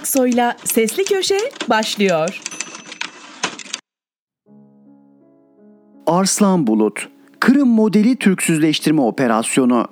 [0.00, 2.40] Aksoy'la Sesli Köşe başlıyor.
[6.06, 7.08] Arslan Bulut
[7.40, 9.86] Kırım modeli Türksüzleştirme operasyonu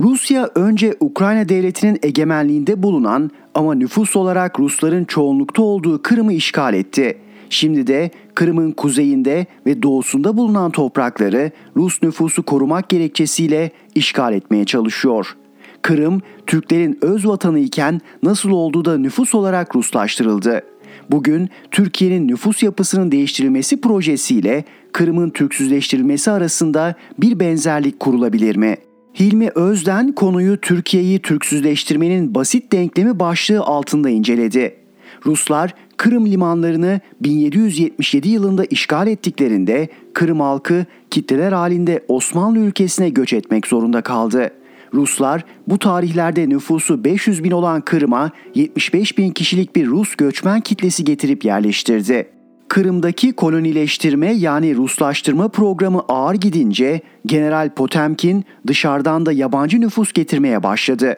[0.00, 7.18] Rusya önce Ukrayna devletinin egemenliğinde bulunan ama nüfus olarak Rusların çoğunlukta olduğu Kırım'ı işgal etti.
[7.50, 15.36] Şimdi de Kırım'ın kuzeyinde ve doğusunda bulunan toprakları Rus nüfusu korumak gerekçesiyle işgal etmeye çalışıyor.
[15.82, 20.62] Kırım, Türklerin öz vatanı iken nasıl olduğu da nüfus olarak Ruslaştırıldı.
[21.10, 28.76] Bugün Türkiye'nin nüfus yapısının değiştirilmesi projesiyle Kırım'ın Türksüzleştirilmesi arasında bir benzerlik kurulabilir mi?
[29.20, 34.76] Hilmi Özden konuyu Türkiye'yi Türksüzleştirmenin basit denklemi başlığı altında inceledi.
[35.26, 43.66] Ruslar Kırım limanlarını 1777 yılında işgal ettiklerinde Kırım halkı kitleler halinde Osmanlı ülkesine göç etmek
[43.66, 44.50] zorunda kaldı.
[44.94, 51.04] Ruslar bu tarihlerde nüfusu 500 bin olan Kırım'a 75 bin kişilik bir Rus göçmen kitlesi
[51.04, 52.28] getirip yerleştirdi.
[52.68, 61.16] Kırım'daki kolonileştirme yani Ruslaştırma programı ağır gidince General Potemkin dışarıdan da yabancı nüfus getirmeye başladı.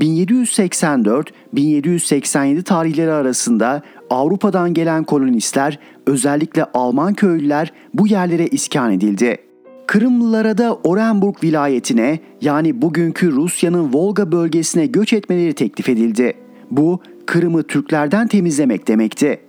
[0.00, 9.49] 1784-1787 tarihleri arasında Avrupa'dan gelen kolonistler özellikle Alman köylüler bu yerlere iskan edildi.
[9.90, 16.34] Kırımlılara da Orenburg vilayetine yani bugünkü Rusya'nın Volga bölgesine göç etmeleri teklif edildi.
[16.70, 19.40] Bu Kırım'ı Türklerden temizlemek demekti.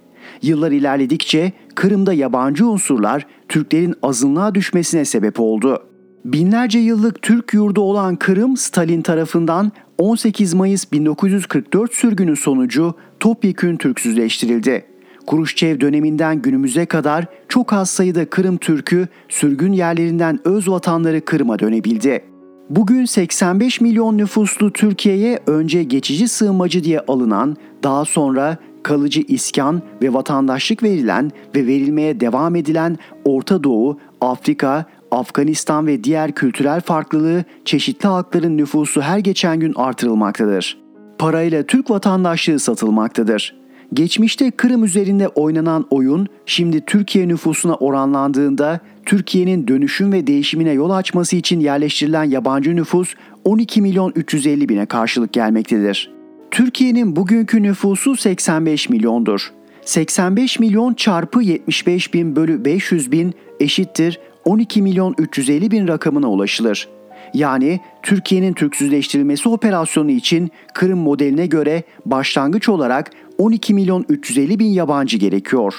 [0.41, 5.83] Yıllar ilerledikçe Kırım'da yabancı unsurlar Türklerin azınlığa düşmesine sebep oldu.
[6.25, 14.90] Binlerce yıllık Türk yurdu olan Kırım Stalin tarafından 18 Mayıs 1944 sürgünü sonucu topyekün Türksüzleştirildi.
[15.27, 22.23] Kuruşçev döneminden günümüze kadar çok az sayıda Kırım Türk'ü sürgün yerlerinden öz vatanları Kırım'a dönebildi.
[22.69, 30.13] Bugün 85 milyon nüfuslu Türkiye'ye önce geçici sığınmacı diye alınan, daha sonra kalıcı iskan ve
[30.13, 38.07] vatandaşlık verilen ve verilmeye devam edilen Orta Doğu, Afrika, Afganistan ve diğer kültürel farklılığı çeşitli
[38.07, 40.77] halkların nüfusu her geçen gün artırılmaktadır.
[41.17, 43.60] Parayla Türk vatandaşlığı satılmaktadır.
[43.93, 51.35] Geçmişte Kırım üzerinde oynanan oyun şimdi Türkiye nüfusuna oranlandığında Türkiye'nin dönüşüm ve değişimine yol açması
[51.35, 53.13] için yerleştirilen yabancı nüfus
[53.43, 56.11] 12 milyon 350 bine karşılık gelmektedir.
[56.51, 59.51] Türkiye'nin bugünkü nüfusu 85 milyondur.
[59.85, 66.87] 85 milyon çarpı 75 bin bölü 500 bin eşittir 12 milyon 350 bin rakamına ulaşılır.
[67.33, 75.17] Yani Türkiye'nin Türksüzleştirilmesi operasyonu için Kırım modeline göre başlangıç olarak 12 milyon 350 bin yabancı
[75.17, 75.73] gerekiyor.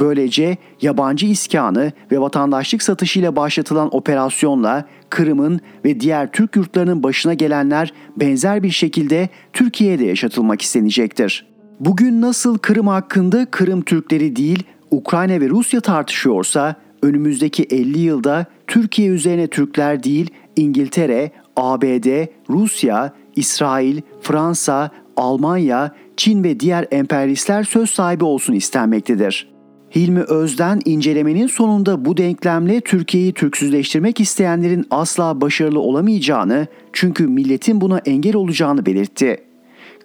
[0.00, 7.92] Böylece yabancı iskanı ve vatandaşlık satışıyla başlatılan operasyonla Kırım'ın ve diğer Türk yurtlarının başına gelenler
[8.16, 11.46] benzer bir şekilde Türkiye'de yaşatılmak istenecektir.
[11.80, 19.08] Bugün nasıl Kırım hakkında Kırım Türkleri değil Ukrayna ve Rusya tartışıyorsa önümüzdeki 50 yılda Türkiye
[19.08, 28.24] üzerine Türkler değil İngiltere, ABD, Rusya, İsrail, Fransa, Almanya, Çin ve diğer emperyalistler söz sahibi
[28.24, 29.52] olsun istenmektedir.
[29.94, 37.98] Hilmi Özden incelemenin sonunda bu denklemle Türkiye'yi Türksüzleştirmek isteyenlerin asla başarılı olamayacağını çünkü milletin buna
[37.98, 39.36] engel olacağını belirtti.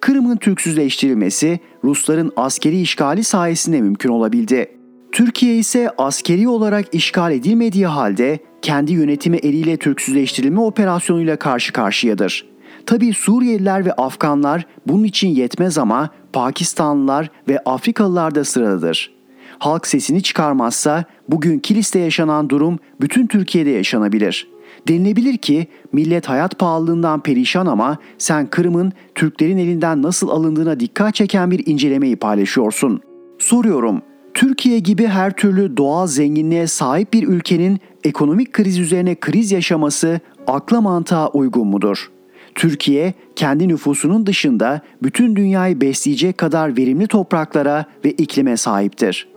[0.02, 4.72] Kırım'ın Türksüzleştirilmesi Rusların askeri işgali sayesinde mümkün olabildi.
[5.12, 12.46] Türkiye ise askeri olarak işgal edilmediği halde kendi yönetimi eliyle Türksüzleştirilme operasyonuyla karşı karşıyadır.
[12.88, 19.14] Tabi Suriyeliler ve Afganlar bunun için yetmez ama Pakistanlılar ve Afrikalılar da sıradadır.
[19.60, 24.48] Halk sesini çıkarmazsa bugün Kilis'te yaşanan durum bütün Türkiye'de yaşanabilir.
[24.88, 31.52] Denilebilir ki millet hayat pahalılığından perişan ama sen Kırım'ın Türklerin elinden nasıl alındığına dikkat çeken
[31.52, 33.02] bir incelemeyi paylaşıyorsun.
[33.40, 34.02] Soruyorum,
[34.34, 40.82] Türkiye gibi her türlü doğal zenginliğe sahip bir ülkenin ekonomik kriz üzerine kriz yaşaması akla
[40.82, 42.17] mantığa uygun mudur?
[42.58, 49.28] Türkiye kendi nüfusunun dışında bütün dünyayı besleyecek kadar verimli topraklara ve iklime sahiptir.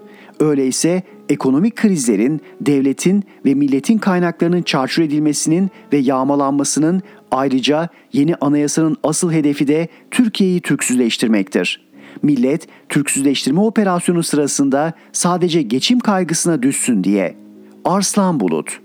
[0.40, 9.32] Öyleyse ekonomik krizlerin devletin ve milletin kaynaklarının çarçur edilmesinin ve yağmalanmasının ayrıca yeni anayasanın asıl
[9.32, 11.86] hedefi de Türkiye'yi Türksüzleştirmektir.
[12.22, 17.36] Millet Türksüzleştirme operasyonu sırasında sadece geçim kaygısına düşsün diye.
[17.84, 18.80] Arslan Bulut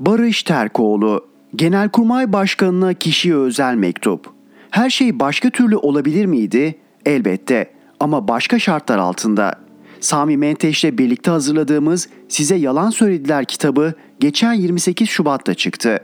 [0.00, 4.30] Barış Terkoğlu Genelkurmay Başkanı'na kişiye özel mektup.
[4.70, 6.78] Her şey başka türlü olabilir miydi?
[7.06, 7.70] Elbette
[8.00, 9.54] ama başka şartlar altında.
[10.00, 15.98] Sami Menteş'le birlikte hazırladığımız Size Yalan Söylediler kitabı geçen 28 Şubat'ta çıktı.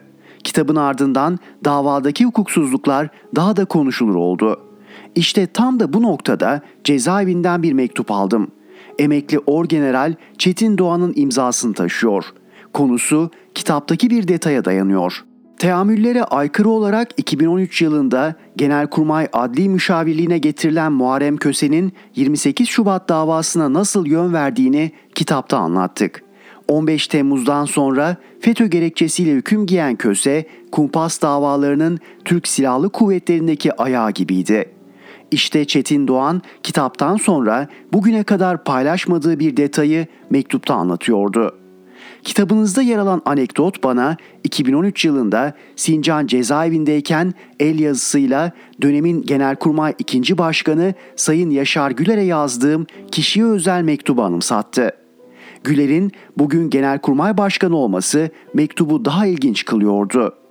[0.44, 4.60] Kitabın ardından davadaki hukuksuzluklar daha da konuşulur oldu.
[5.14, 8.50] İşte tam da bu noktada cezaevinden bir mektup aldım.
[8.98, 12.24] Emekli Orgeneral Çetin Doğan'ın imzasını taşıyor.
[12.72, 15.24] Konusu kitaptaki bir detaya dayanıyor.
[15.58, 24.06] Teamüllere aykırı olarak 2013 yılında Genelkurmay Adli Müşavirliğine getirilen Muharrem Köse'nin 28 Şubat davasına nasıl
[24.06, 26.24] yön verdiğini kitapta anlattık.
[26.68, 34.70] 15 Temmuz'dan sonra FETÖ gerekçesiyle hüküm giyen Köse, kumpas davalarının Türk Silahlı Kuvvetleri'ndeki ayağı gibiydi.
[35.30, 41.61] İşte Çetin Doğan kitaptan sonra bugüne kadar paylaşmadığı bir detayı mektupta anlatıyordu.
[42.24, 48.52] Kitabınızda yer alan anekdot bana 2013 yılında Sincan cezaevindeyken el yazısıyla
[48.82, 50.38] dönemin Genelkurmay 2.
[50.38, 54.90] Başkanı Sayın Yaşar Güler'e yazdığım kişiye özel mektubu anımsattı.
[55.64, 60.41] Güler'in bugün Genelkurmay Başkanı olması mektubu daha ilginç kılıyordu.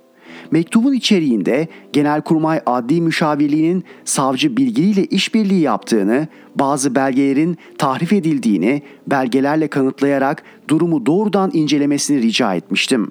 [0.52, 10.42] Mektubun içeriğinde Genelkurmay Adli Müşavirliği'nin savcı bilgiliyle işbirliği yaptığını, bazı belgelerin tahrif edildiğini belgelerle kanıtlayarak
[10.68, 13.10] durumu doğrudan incelemesini rica etmiştim.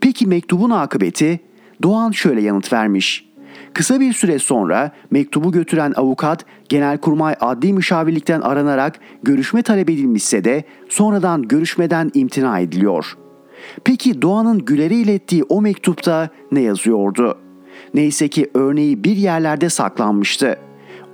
[0.00, 1.40] Peki mektubun akıbeti?
[1.82, 3.28] Doğan şöyle yanıt vermiş.
[3.74, 10.64] Kısa bir süre sonra mektubu götüren avukat Genelkurmay Adli Müşavirlikten aranarak görüşme talep edilmişse de
[10.88, 13.23] sonradan görüşmeden imtina ediliyor.''
[13.84, 17.38] Peki Doğan'ın Güler'e ilettiği o mektupta ne yazıyordu?
[17.94, 20.58] Neyse ki örneği bir yerlerde saklanmıştı.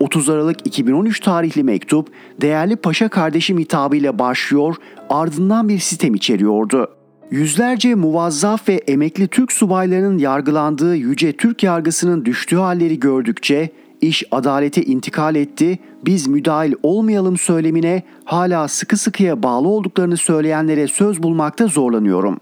[0.01, 2.09] 30 Aralık 2013 tarihli mektup
[2.41, 4.77] değerli paşa kardeşim hitabıyla başlıyor
[5.11, 6.89] ardından bir sistem içeriyordu.
[7.31, 13.71] Yüzlerce muvazzaf ve emekli Türk subaylarının yargılandığı yüce Türk yargısının düştüğü halleri gördükçe
[14.01, 21.23] iş adalete intikal etti, biz müdahil olmayalım söylemine hala sıkı sıkıya bağlı olduklarını söyleyenlere söz
[21.23, 22.41] bulmakta zorlanıyorum.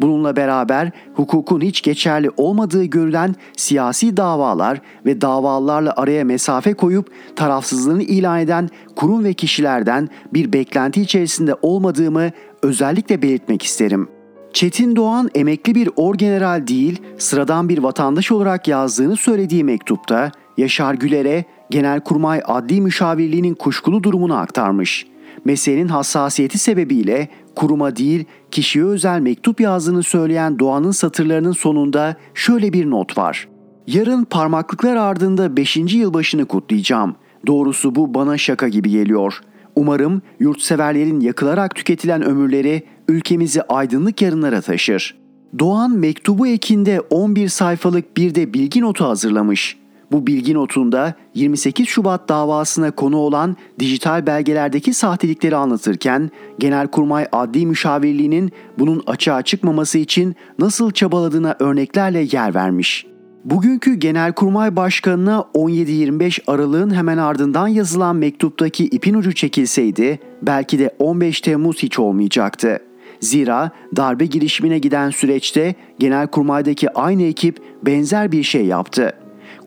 [0.00, 8.02] Bununla beraber hukukun hiç geçerli olmadığı görülen siyasi davalar ve davalarla araya mesafe koyup tarafsızlığını
[8.02, 12.30] ilan eden kurum ve kişilerden bir beklenti içerisinde olmadığımı
[12.62, 14.20] özellikle belirtmek isterim.''
[14.52, 21.44] Çetin Doğan emekli bir orgeneral değil, sıradan bir vatandaş olarak yazdığını söylediği mektupta Yaşar Güler'e
[21.70, 25.06] Genelkurmay Adli Müşavirliğinin kuşkulu durumunu aktarmış.
[25.44, 32.90] Meselenin hassasiyeti sebebiyle kuruma değil kişiye özel mektup yazdığını söyleyen Doğan'ın satırlarının sonunda şöyle bir
[32.90, 33.48] not var.
[33.86, 35.76] Yarın parmaklıklar ardında 5.
[35.76, 37.16] yılbaşını kutlayacağım.
[37.46, 39.40] Doğrusu bu bana şaka gibi geliyor.
[39.76, 45.18] Umarım yurtseverlerin yakılarak tüketilen ömürleri ülkemizi aydınlık yarınlara taşır.
[45.58, 49.79] Doğan mektubu ekinde 11 sayfalık bir de bilgi notu hazırlamış.
[50.12, 58.52] Bu bilgi notunda 28 Şubat davasına konu olan dijital belgelerdeki sahtelikleri anlatırken Genelkurmay Adli Müşavirliği'nin
[58.78, 63.06] bunun açığa çıkmaması için nasıl çabaladığına örneklerle yer vermiş.
[63.44, 71.40] Bugünkü Genelkurmay Başkanı'na 17-25 Aralık'ın hemen ardından yazılan mektuptaki ipin ucu çekilseydi belki de 15
[71.40, 72.78] Temmuz hiç olmayacaktı.
[73.20, 79.12] Zira darbe girişimine giden süreçte Genelkurmay'daki aynı ekip benzer bir şey yaptı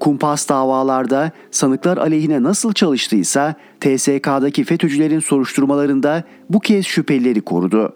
[0.03, 7.95] kumpas davalarda sanıklar aleyhine nasıl çalıştıysa TSK'daki FETÖ'cülerin soruşturmalarında bu kez şüphelileri korudu.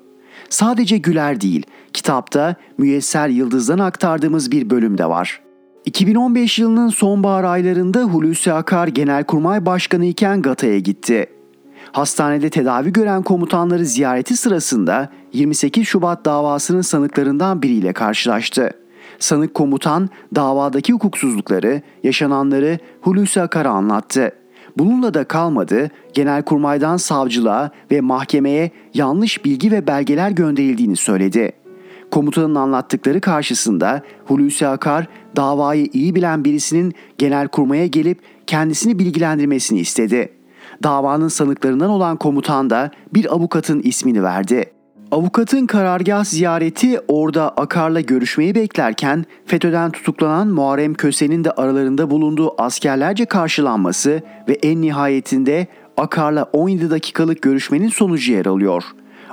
[0.50, 5.41] Sadece Güler değil, kitapta Müyesser Yıldız'dan aktardığımız bir bölüm de var.
[5.86, 11.27] 2015 yılının sonbahar aylarında Hulusi Akar Genelkurmay Başkanı iken Gata'ya gitti.
[11.91, 18.72] Hastanede tedavi gören komutanları ziyareti sırasında 28 Şubat davasının sanıklarından biriyle karşılaştı.
[19.20, 24.32] Sanık komutan davadaki hukuksuzlukları, yaşananları Hulusi Akar'a anlattı.
[24.78, 31.52] Bununla da kalmadı, genelkurmaydan savcılığa ve mahkemeye yanlış bilgi ve belgeler gönderildiğini söyledi.
[32.12, 40.34] Komutanın anlattıkları karşısında Hulusi Akar davayı iyi bilen birisinin genelkurmaya gelip kendisini bilgilendirmesini istedi.
[40.84, 44.76] Davanın sanıklarından olan komutan da bir avukatın ismini verdi.
[45.12, 53.26] Avukatın karargah ziyareti orada Akar'la görüşmeyi beklerken FETÖ'den tutuklanan Muharrem Köse'nin de aralarında bulunduğu askerlerce
[53.26, 58.84] karşılanması ve en nihayetinde Akar'la 17 dakikalık görüşmenin sonucu yer alıyor.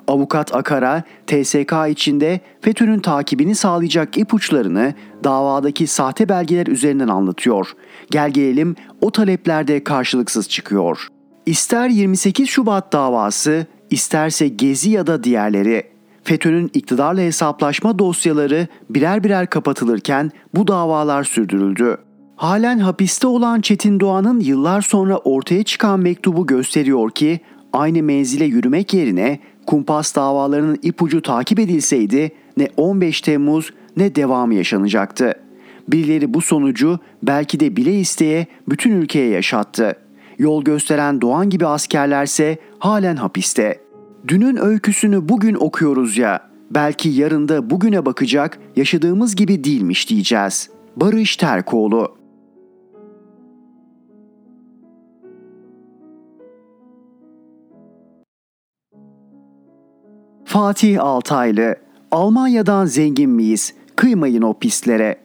[0.07, 7.73] Avukat Akar'a TSK içinde FETÖ'nün takibini sağlayacak ipuçlarını davadaki sahte belgeler üzerinden anlatıyor.
[8.11, 11.09] Gel gelelim o taleplerde karşılıksız çıkıyor.
[11.47, 15.83] İster 28 Şubat davası, isterse Gezi ya da diğerleri
[16.25, 21.97] FETÖ'nün iktidarla hesaplaşma dosyaları birer birer kapatılırken bu davalar sürdürüldü.
[22.37, 27.41] Halen hapiste olan Çetin Doğan'ın yıllar sonra ortaya çıkan mektubu gösteriyor ki
[27.73, 35.35] aynı menzile yürümek yerine kumpas davalarının ipucu takip edilseydi ne 15 Temmuz ne devamı yaşanacaktı.
[35.89, 39.97] Birileri bu sonucu belki de bile isteye bütün ülkeye yaşattı.
[40.39, 43.84] Yol gösteren Doğan gibi askerlerse halen hapiste.
[44.29, 46.41] Dünün öyküsünü bugün okuyoruz ya.
[46.71, 50.71] Belki yarında bugüne bakacak yaşadığımız gibi değilmiş diyeceğiz.
[50.97, 52.17] Barış Terkoğlu
[60.45, 61.77] Fatih Altaylı
[62.11, 63.75] Almanya'dan zengin miyiz?
[63.97, 65.19] Kıymayın o pistlere.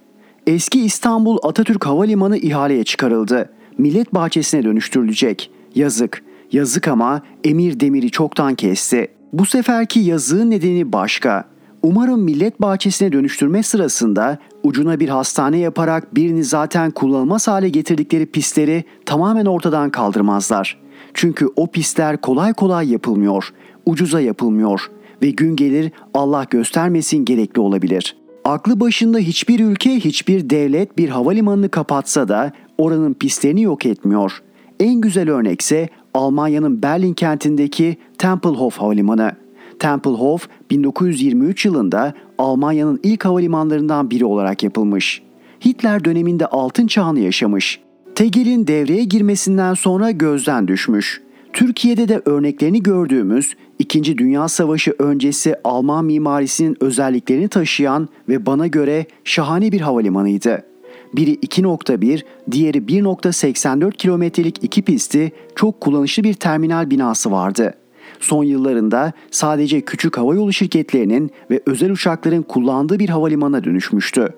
[0.48, 3.50] Eski İstanbul Atatürk Havalimanı ihaleye çıkarıldı.
[3.78, 5.52] Millet bahçesine dönüştürülecek.
[5.76, 6.24] Yazık.
[6.52, 9.08] Yazık ama Emir Demir'i çoktan kesti.
[9.34, 11.46] Bu seferki yazığın nedeni başka.
[11.84, 18.84] Umarım millet bahçesine dönüştürme sırasında ucuna bir hastane yaparak birini zaten kullanılmaz hale getirdikleri pistleri
[19.06, 20.78] tamamen ortadan kaldırmazlar.
[21.14, 23.54] Çünkü o pistler kolay kolay yapılmıyor,
[23.86, 24.92] ucuza yapılmıyor
[25.22, 28.16] ve gün gelir Allah göstermesin gerekli olabilir.
[28.46, 34.42] Aklı başında hiçbir ülke, hiçbir devlet bir havalimanını kapatsa da oranın pistlerini yok etmiyor.
[34.80, 39.32] En güzel örnekse Almanya'nın Berlin kentindeki Tempelhof Havalimanı.
[39.80, 45.22] Tempelhof 1923 yılında Almanya'nın ilk havalimanlarından biri olarak yapılmış.
[45.66, 47.80] Hitler döneminde altın çağını yaşamış.
[48.16, 51.22] Tegel'in devreye girmesinden sonra gözden düşmüş.
[51.54, 59.06] Türkiye'de de örneklerini gördüğümüz İkinci Dünya Savaşı öncesi Alman mimarisinin özelliklerini taşıyan ve bana göre
[59.24, 60.69] şahane bir havalimanıydı.
[61.16, 67.74] Biri 2.1, diğeri 1.84 kilometrelik iki pisti çok kullanışlı bir terminal binası vardı.
[68.20, 74.30] Son yıllarında sadece küçük havayolu şirketlerinin ve özel uçakların kullandığı bir havalimanına dönüşmüştü.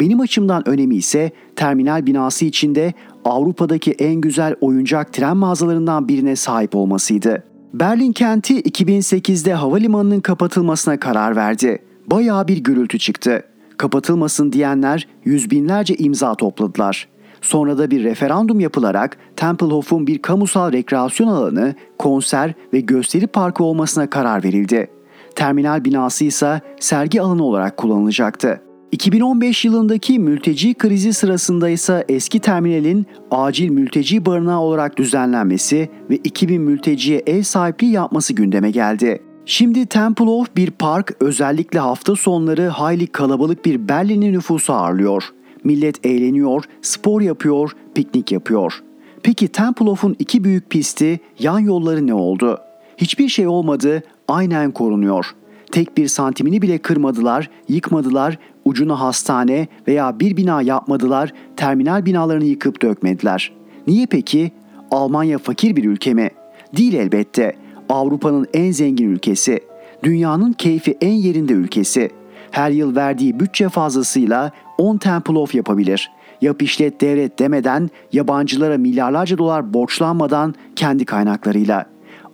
[0.00, 6.76] Benim açımdan önemi ise terminal binası içinde Avrupa'daki en güzel oyuncak tren mağazalarından birine sahip
[6.76, 7.44] olmasıydı.
[7.74, 11.78] Berlin kenti 2008'de havalimanının kapatılmasına karar verdi.
[12.06, 13.42] Bayağı bir gürültü çıktı.
[13.80, 17.08] Kapatılmasın diyenler yüz binlerce imza topladılar.
[17.40, 24.10] Sonra da bir referandum yapılarak Tempelhof'un bir kamusal rekreasyon alanı, konser ve gösteri parkı olmasına
[24.10, 24.90] karar verildi.
[25.34, 28.60] Terminal binası ise sergi alanı olarak kullanılacaktı.
[28.92, 36.62] 2015 yılındaki mülteci krizi sırasında ise eski terminalin acil mülteci barınağı olarak düzenlenmesi ve 2000
[36.62, 39.29] mülteciye ev sahipliği yapması gündeme geldi.
[39.50, 45.24] Şimdi Tempelhof bir park özellikle hafta sonları hayli kalabalık bir Berlin'in nüfusu ağırlıyor.
[45.64, 48.82] Millet eğleniyor, spor yapıyor, piknik yapıyor.
[49.22, 52.58] Peki Tempelhof'un iki büyük pisti, yan yolları ne oldu?
[52.96, 55.26] Hiçbir şey olmadı, aynen korunuyor.
[55.72, 62.82] Tek bir santimini bile kırmadılar, yıkmadılar, ucuna hastane veya bir bina yapmadılar, terminal binalarını yıkıp
[62.82, 63.52] dökmediler.
[63.86, 64.52] Niye peki?
[64.90, 66.30] Almanya fakir bir ülke mi?
[66.76, 67.56] Değil elbette.
[67.90, 69.60] Avrupa'nın en zengin ülkesi.
[70.02, 72.10] Dünyanın keyfi en yerinde ülkesi.
[72.50, 76.10] Her yıl verdiği bütçe fazlasıyla 10 Tempelhof yapabilir.
[76.40, 81.86] Yap işlet devret demeden, yabancılara milyarlarca dolar borçlanmadan kendi kaynaklarıyla.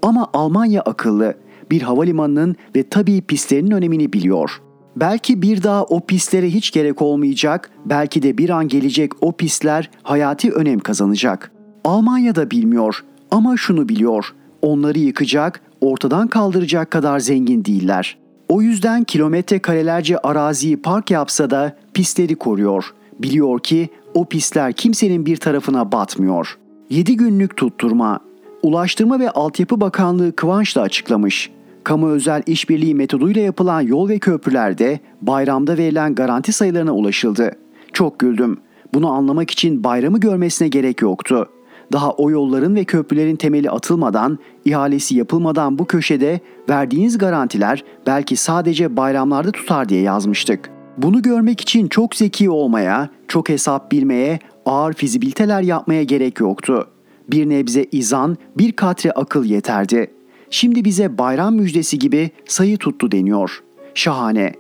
[0.03, 1.35] Ama Almanya akıllı.
[1.71, 4.63] Bir havalimanının ve tabii pistlerinin önemini biliyor.
[4.97, 9.91] Belki bir daha o pistlere hiç gerek olmayacak, belki de bir an gelecek o pistler
[10.03, 11.53] hayati önem kazanacak.
[11.85, 14.35] Almanya da bilmiyor ama şunu biliyor.
[14.67, 18.19] Onları yıkacak, ortadan kaldıracak kadar zengin değiller.
[18.49, 22.85] O yüzden kilometre karelerce araziyi park yapsa da pistleri koruyor.
[23.19, 26.59] Biliyor ki o pistler kimsenin bir tarafına batmıyor.
[26.91, 28.21] 7 günlük tutturma.
[28.63, 31.51] Ulaştırma ve Altyapı Bakanlığı Kıvanç da açıklamış.
[31.85, 37.57] Kamu özel işbirliği metoduyla yapılan yol ve köprülerde bayramda verilen garanti sayılarına ulaşıldı.
[37.93, 38.59] Çok güldüm.
[38.95, 41.49] Bunu anlamak için bayramı görmesine gerek yoktu.
[41.93, 48.97] Daha o yolların ve köprülerin temeli atılmadan, ihalesi yapılmadan bu köşede verdiğiniz garantiler belki sadece
[48.97, 50.71] bayramlarda tutar diye yazmıştık.
[50.99, 56.89] Bunu görmek için çok zeki olmaya, çok hesap bilmeye, ağır fizibiliteler yapmaya gerek yoktu.
[57.31, 60.11] Bir nebze izan, bir katre akıl yeterdi.
[60.51, 63.63] Şimdi bize bayram müjdesi gibi sayı tuttu deniyor.
[63.95, 64.53] Şahane.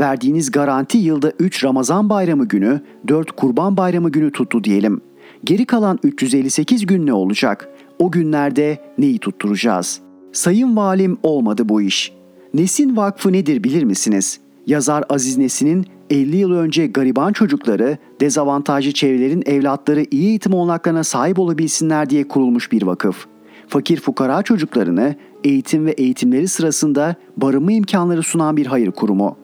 [0.00, 5.00] Verdiğiniz garanti yılda 3 Ramazan bayramı günü, 4 Kurban bayramı günü tuttu diyelim.
[5.46, 7.68] Geri kalan 358 gün ne olacak?
[7.98, 10.00] O günlerde neyi tutturacağız?
[10.32, 12.12] Sayın Valim olmadı bu iş.
[12.54, 14.40] Nesin Vakfı nedir bilir misiniz?
[14.66, 21.38] Yazar Aziz Nesin'in 50 yıl önce gariban çocukları, dezavantajlı çevrelerin evlatları iyi eğitim olanaklarına sahip
[21.38, 23.26] olabilsinler diye kurulmuş bir vakıf.
[23.68, 29.36] Fakir fukara çocuklarını eğitim ve eğitimleri sırasında barınma imkanları sunan bir hayır kurumu.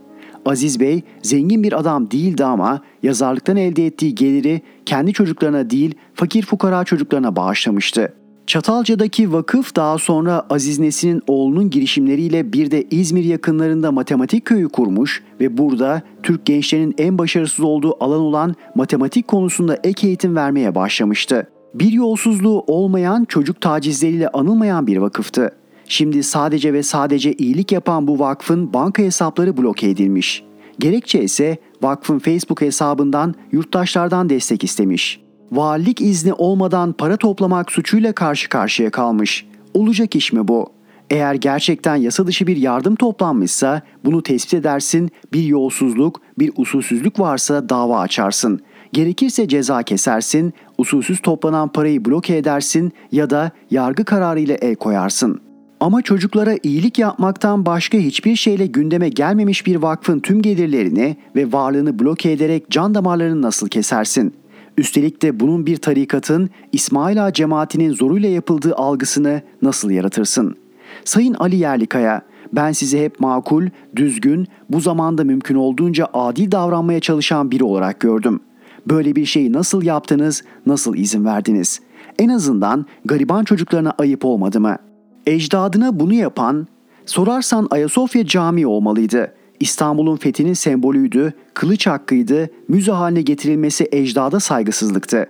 [0.46, 6.42] Aziz Bey zengin bir adam değildi ama yazarlıktan elde ettiği geliri kendi çocuklarına değil fakir
[6.42, 8.12] fukara çocuklarına bağışlamıştı.
[8.46, 15.22] Çatalca'daki vakıf daha sonra Aziz Nesin'in oğlunun girişimleriyle bir de İzmir yakınlarında matematik köyü kurmuş
[15.40, 21.46] ve burada Türk gençlerinin en başarısız olduğu alan olan matematik konusunda ek eğitim vermeye başlamıştı.
[21.74, 25.50] Bir yolsuzluğu olmayan, çocuk tacizleriyle anılmayan bir vakıftı.
[25.92, 30.44] Şimdi sadece ve sadece iyilik yapan bu vakfın banka hesapları bloke edilmiş.
[30.78, 35.20] Gerekçe ise vakfın Facebook hesabından yurttaşlardan destek istemiş.
[35.50, 39.46] Valilik izni olmadan para toplamak suçuyla karşı karşıya kalmış.
[39.74, 40.72] Olacak iş mi bu?
[41.10, 47.68] Eğer gerçekten yasa dışı bir yardım toplanmışsa bunu tespit edersin, bir yolsuzluk, bir usulsüzlük varsa
[47.68, 48.60] dava açarsın.
[48.92, 55.51] Gerekirse ceza kesersin, usulsüz toplanan parayı bloke edersin ya da yargı kararı ile el koyarsın.''
[55.82, 61.98] Ama çocuklara iyilik yapmaktan başka hiçbir şeyle gündeme gelmemiş bir vakfın tüm gelirlerini ve varlığını
[61.98, 64.34] bloke ederek can damarlarını nasıl kesersin?
[64.78, 70.56] Üstelik de bunun bir tarikatın İsmail Ağa cemaatinin zoruyla yapıldığı algısını nasıl yaratırsın?
[71.04, 72.22] Sayın Ali Yerlikaya,
[72.52, 78.40] ben sizi hep makul, düzgün, bu zamanda mümkün olduğunca adil davranmaya çalışan biri olarak gördüm.
[78.86, 81.80] Böyle bir şeyi nasıl yaptınız, nasıl izin verdiniz?
[82.18, 84.91] En azından gariban çocuklarına ayıp olmadı mı?''
[85.26, 86.66] Ecdadına bunu yapan,
[87.06, 89.34] sorarsan Ayasofya Camii olmalıydı.
[89.60, 95.26] İstanbul'un fethinin sembolüydü, kılıç hakkıydı, müze haline getirilmesi ecdada saygısızlıktı.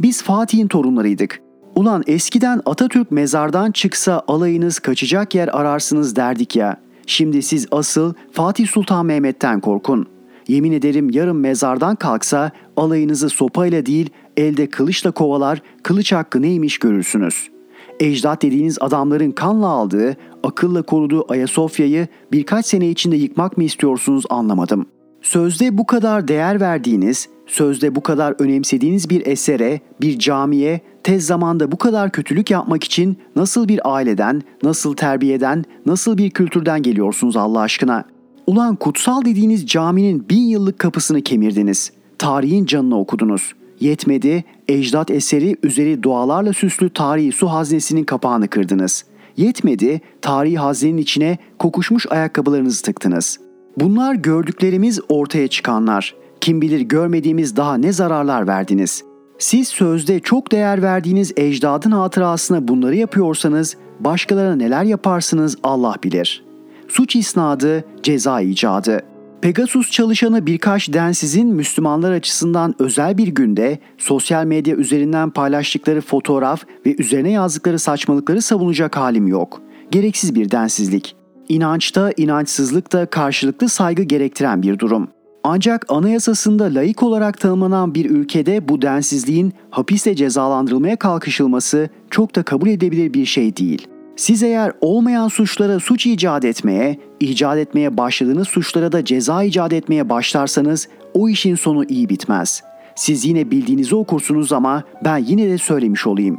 [0.00, 1.40] Biz Fatih'in torunlarıydık.
[1.74, 6.76] Ulan eskiden Atatürk mezardan çıksa alayınız kaçacak yer ararsınız derdik ya.
[7.06, 10.06] Şimdi siz asıl Fatih Sultan Mehmet'ten korkun.
[10.48, 17.53] Yemin ederim yarın mezardan kalksa alayınızı sopayla değil elde kılıçla kovalar, kılıç hakkı neymiş görürsünüz.''
[18.00, 24.86] Ecdat dediğiniz adamların kanla aldığı, akılla koruduğu Ayasofya'yı birkaç sene içinde yıkmak mı istiyorsunuz anlamadım.
[25.22, 31.72] Sözde bu kadar değer verdiğiniz, sözde bu kadar önemsediğiniz bir esere, bir camiye tez zamanda
[31.72, 37.60] bu kadar kötülük yapmak için nasıl bir aileden, nasıl terbiyeden, nasıl bir kültürden geliyorsunuz Allah
[37.60, 38.04] aşkına?
[38.46, 41.92] Ulan kutsal dediğiniz caminin bin yıllık kapısını kemirdiniz.
[42.18, 49.04] Tarihin canını okudunuz.'' Yetmedi, ecdat eseri üzeri dualarla süslü tarihi su haznesinin kapağını kırdınız.
[49.36, 53.40] Yetmedi, tarihi haznenin içine kokuşmuş ayakkabılarınızı tıktınız.
[53.76, 56.14] Bunlar gördüklerimiz ortaya çıkanlar.
[56.40, 59.04] Kim bilir görmediğimiz daha ne zararlar verdiniz.
[59.38, 66.44] Siz sözde çok değer verdiğiniz ecdadın hatırasına bunları yapıyorsanız başkalarına neler yaparsınız Allah bilir.
[66.88, 74.76] Suç isnadı, ceza icadı.'' Pegasus çalışanı birkaç densizin Müslümanlar açısından özel bir günde sosyal medya
[74.76, 79.62] üzerinden paylaştıkları fotoğraf ve üzerine yazdıkları saçmalıkları savunacak halim yok.
[79.90, 81.16] Gereksiz bir densizlik.
[81.48, 85.08] İnançta, inançsızlıkta karşılıklı saygı gerektiren bir durum.
[85.44, 92.68] Ancak anayasasında layık olarak tanımlanan bir ülkede bu densizliğin hapisle cezalandırılmaya kalkışılması çok da kabul
[92.68, 93.88] edebilir bir şey değil.
[94.16, 100.08] Siz eğer olmayan suçlara suç icat etmeye, icat etmeye başladığınız suçlara da ceza icat etmeye
[100.08, 102.62] başlarsanız o işin sonu iyi bitmez.
[102.94, 106.38] Siz yine bildiğinizi okursunuz ama ben yine de söylemiş olayım.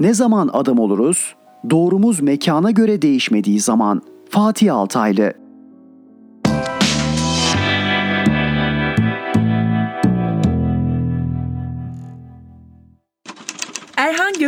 [0.00, 1.34] Ne zaman adam oluruz?
[1.70, 4.02] Doğrumuz mekana göre değişmediği zaman.
[4.30, 5.32] Fatih Altaylı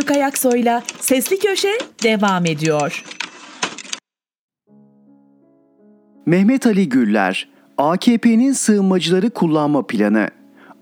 [0.01, 3.03] Gökayaksoy'la Sesli Köşe devam ediyor.
[6.25, 10.29] Mehmet Ali Güller, AKP'nin sığınmacıları kullanma planı.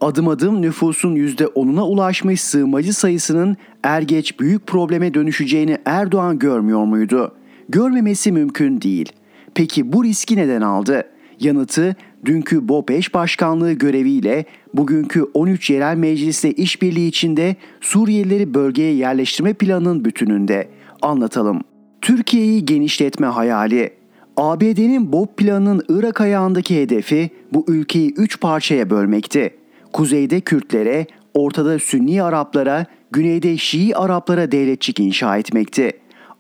[0.02, 7.36] Adım adım nüfusun %10'una ulaşmış sığınmacı sayısının er geç büyük probleme dönüşeceğini Erdoğan görmüyor muydu?
[7.70, 9.12] Görmemesi mümkün değil.
[9.56, 11.04] Peki bu riski neden aldı?
[11.40, 20.06] Yanıtı dünkü BOPEŞ başkanlığı göreviyle bugünkü 13 yerel meclisle işbirliği içinde Suriyelileri bölgeye yerleştirme planının
[20.06, 20.70] bütününde.
[21.02, 21.62] Anlatalım.
[22.02, 23.94] Türkiye'yi genişletme hayali.
[24.38, 29.56] ABD'nin BOP planının Irak ayağındaki hedefi bu ülkeyi 3 parçaya bölmekti.
[29.94, 35.92] Kuzeyde Kürtlere, ortada Sünni Araplara, güneyde Şii Araplara devletçik inşa etmekti.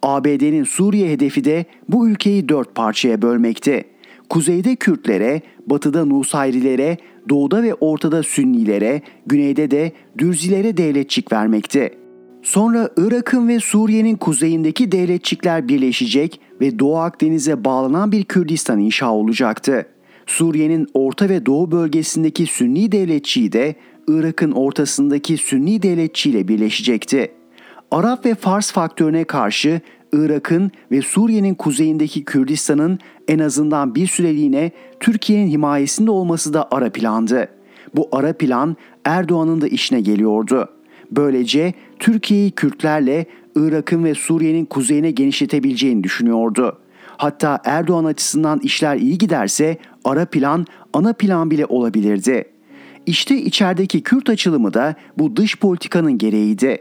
[0.04, 3.84] ABD'nin Suriye hedefi de bu ülkeyi dört parçaya bölmekti.
[4.30, 6.98] Kuzeyde Kürtlere, batıda Nusayrilere,
[7.30, 11.92] doğuda ve ortada Sünnilere, güneyde de Dürzilere devletçik vermekti.
[12.42, 19.86] Sonra Irak'ın ve Suriye'nin kuzeyindeki devletçikler birleşecek ve Doğu Akdeniz'e bağlanan bir Kürdistan inşa olacaktı.
[20.26, 23.76] Suriye'nin orta ve doğu bölgesindeki Sünni devletçiyi de
[24.08, 27.32] Irak'ın ortasındaki Sünni devletçiyle birleşecekti.
[27.92, 35.48] Arap ve Fars faktörüne karşı Irak'ın ve Suriye'nin kuzeyindeki Kürdistan'ın en azından bir süreliğine Türkiye'nin
[35.48, 37.48] himayesinde olması da ara plandı.
[37.96, 40.70] Bu ara plan Erdoğan'ın da işine geliyordu.
[41.12, 46.80] Böylece Türkiye'yi Kürtlerle, Irak'ın ve Suriye'nin kuzeyine genişletebileceğini düşünüyordu.
[47.18, 52.46] Hatta Erdoğan açısından işler iyi giderse ara plan, ana plan bile olabilirdi.
[53.06, 56.78] İşte içerideki Kürt açılımı da bu dış politikanın gereğiydi.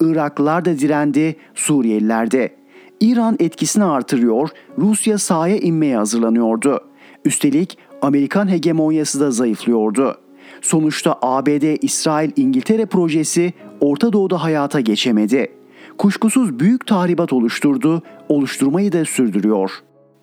[0.00, 2.59] Iraklılar da direndi, Suriyeliler de.
[3.00, 6.80] İran etkisini artırıyor, Rusya sahaya inmeye hazırlanıyordu.
[7.24, 10.16] Üstelik Amerikan hegemonyası da zayıflıyordu.
[10.62, 15.52] Sonuçta ABD, İsrail, İngiltere projesi Orta Doğu'da hayata geçemedi.
[15.98, 19.70] Kuşkusuz büyük tahribat oluşturdu, oluşturmayı da sürdürüyor.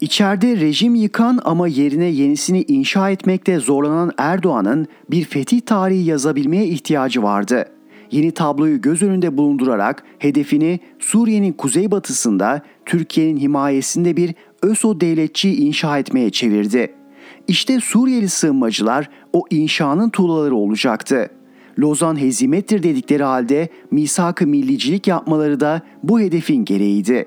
[0.01, 7.23] İçeride rejim yıkan ama yerine yenisini inşa etmekte zorlanan Erdoğan'ın bir fetih tarihi yazabilmeye ihtiyacı
[7.23, 7.65] vardı.
[8.11, 16.29] Yeni tabloyu göz önünde bulundurarak hedefini Suriye'nin kuzeybatısında Türkiye'nin himayesinde bir ÖSO devletçi inşa etmeye
[16.29, 16.93] çevirdi.
[17.47, 21.29] İşte Suriyeli sığınmacılar o inşanın tuğlaları olacaktı.
[21.79, 27.25] Lozan hezimettir dedikleri halde misak-ı millicilik yapmaları da bu hedefin gereğiydi.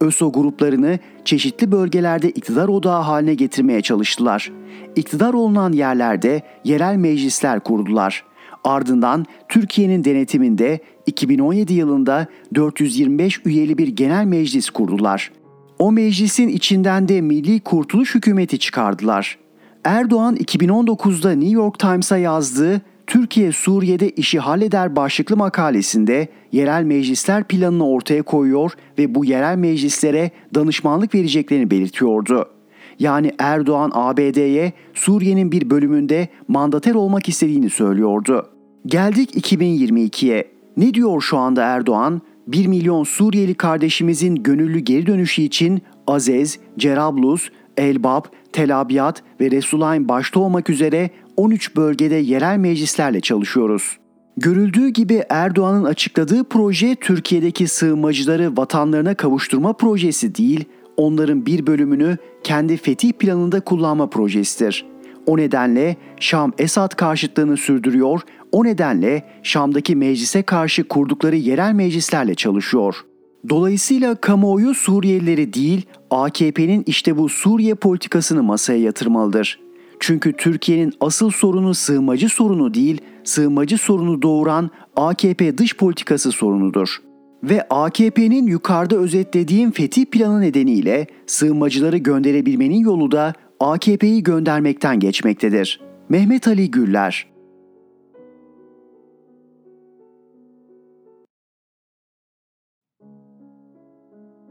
[0.00, 4.52] ÖSO gruplarını çeşitli bölgelerde iktidar odağı haline getirmeye çalıştılar.
[4.96, 8.24] İktidar olunan yerlerde yerel meclisler kurdular.
[8.64, 15.32] Ardından Türkiye'nin denetiminde 2017 yılında 425 üyeli bir genel meclis kurdular.
[15.78, 19.38] O meclisin içinden de Milli Kurtuluş Hükümeti çıkardılar.
[19.84, 27.88] Erdoğan 2019'da New York Times'a yazdığı Türkiye Suriye'de işi halleder başlıklı makalesinde yerel meclisler planını
[27.88, 32.57] ortaya koyuyor ve bu yerel meclislere danışmanlık vereceklerini belirtiyordu.
[32.98, 38.46] Yani Erdoğan ABD'ye Suriye'nin bir bölümünde mandater olmak istediğini söylüyordu.
[38.86, 40.44] Geldik 2022'ye.
[40.76, 42.22] Ne diyor şu anda Erdoğan?
[42.46, 50.08] 1 milyon Suriyeli kardeşimizin gönüllü geri dönüşü için Azez, Cerablus, Elbap, Tel Abyad ve Resulayn
[50.08, 53.98] başta olmak üzere 13 bölgede yerel meclislerle çalışıyoruz.
[54.36, 60.64] Görüldüğü gibi Erdoğan'ın açıkladığı proje Türkiye'deki sığınmacıları vatanlarına kavuşturma projesi değil,
[60.98, 64.86] onların bir bölümünü kendi fetih planında kullanma projesidir.
[65.26, 68.20] O nedenle Şam Esad karşıtlığını sürdürüyor,
[68.52, 72.96] o nedenle Şam'daki meclise karşı kurdukları yerel meclislerle çalışıyor.
[73.48, 79.60] Dolayısıyla kamuoyu Suriyelileri değil, AKP'nin işte bu Suriye politikasını masaya yatırmalıdır.
[80.00, 87.07] Çünkü Türkiye'nin asıl sorunu sığınmacı sorunu değil, sığınmacı sorunu doğuran AKP dış politikası sorunudur.
[87.42, 95.80] Ve AKP'nin yukarıda özetlediğim fetih planı nedeniyle sığınmacıları gönderebilmenin yolu da AKP'yi göndermekten geçmektedir.
[96.08, 97.26] Mehmet Ali Güller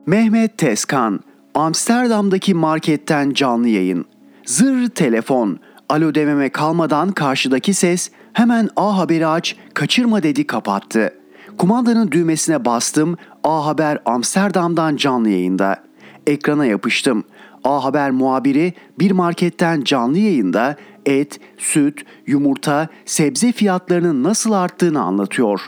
[0.06, 1.20] Mehmet Tezkan,
[1.54, 4.06] Amsterdam'daki marketten canlı yayın.
[4.46, 11.17] Zır telefon, alo dememe kalmadan karşıdaki ses hemen A Haber'i aç, kaçırma dedi kapattı.
[11.58, 15.84] Kumandanın düğmesine bastım, A Haber Amsterdam'dan canlı yayında.
[16.28, 17.24] Ekrana yapıştım.
[17.64, 25.62] A Haber muhabiri bir marketten canlı yayında et, süt, yumurta, sebze fiyatlarının nasıl arttığını anlatıyor.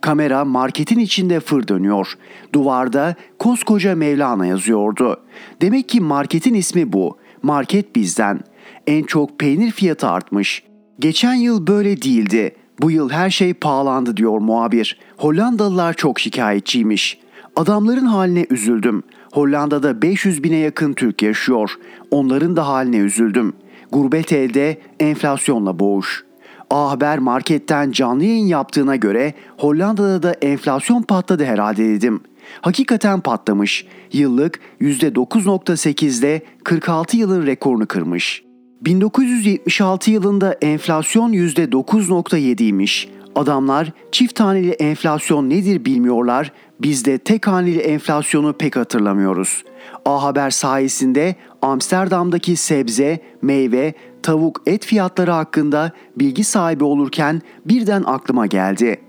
[0.00, 2.14] Kamera marketin içinde fır dönüyor.
[2.52, 5.20] Duvarda koskoca Mevlana yazıyordu.
[5.62, 7.18] Demek ki marketin ismi bu.
[7.42, 8.40] Market bizden.
[8.86, 10.62] En çok peynir fiyatı artmış.
[10.98, 12.56] Geçen yıl böyle değildi.
[12.80, 14.98] Bu yıl her şey pahalandı diyor muhabir.
[15.16, 17.18] Hollandalılar çok şikayetçiymiş.
[17.56, 19.02] Adamların haline üzüldüm.
[19.32, 21.70] Hollanda'da 500 bine yakın Türk yaşıyor.
[22.10, 23.52] Onların da haline üzüldüm.
[23.92, 26.24] Gurbet elde enflasyonla boğuş.
[26.70, 32.20] A Haber marketten canlı yayın yaptığına göre Hollanda'da da enflasyon patladı herhalde dedim.
[32.60, 33.86] Hakikaten patlamış.
[34.12, 38.42] Yıllık %9.8'de 46 yılın rekorunu kırmış.
[38.80, 43.08] 1976 yılında enflasyon %9.7'ymiş.
[43.34, 46.52] Adamlar çift taneli enflasyon nedir bilmiyorlar.
[46.80, 49.64] Biz de tek haneli enflasyonu pek hatırlamıyoruz.
[50.04, 58.46] A Haber sayesinde Amsterdam'daki sebze, meyve, tavuk, et fiyatları hakkında bilgi sahibi olurken birden aklıma
[58.46, 59.00] geldi.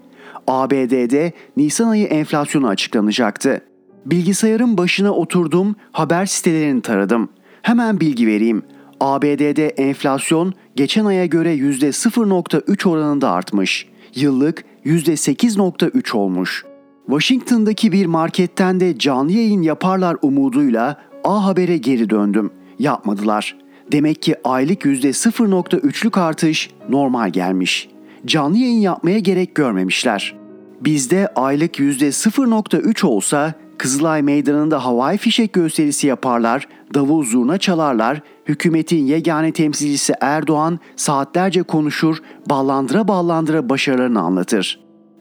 [0.47, 3.61] ABD'de Nisan ayı enflasyonu açıklanacaktı.
[4.05, 7.29] Bilgisayarın başına oturdum, haber sitelerini taradım.
[7.61, 8.63] Hemen bilgi vereyim.
[8.99, 13.87] ABD'de enflasyon geçen aya göre %0.3 oranında artmış.
[14.15, 16.65] Yıllık %8.3 olmuş.
[17.05, 22.51] Washington'daki bir marketten de canlı yayın yaparlar umuduyla A Haber'e geri döndüm.
[22.79, 23.57] Yapmadılar.
[23.91, 27.89] Demek ki aylık %0.3'lük artış normal gelmiş.
[28.25, 30.35] Canlı yayın yapmaya gerek görmemişler.
[30.81, 39.51] Bizde aylık %0.3 olsa Kızılay Meydanı'nda havai fişek gösterisi yaparlar, davul zurna çalarlar, hükümetin yegane
[39.51, 42.17] temsilcisi Erdoğan saatlerce konuşur,
[42.49, 44.79] ballandıra ballandıra başarılarını anlatır.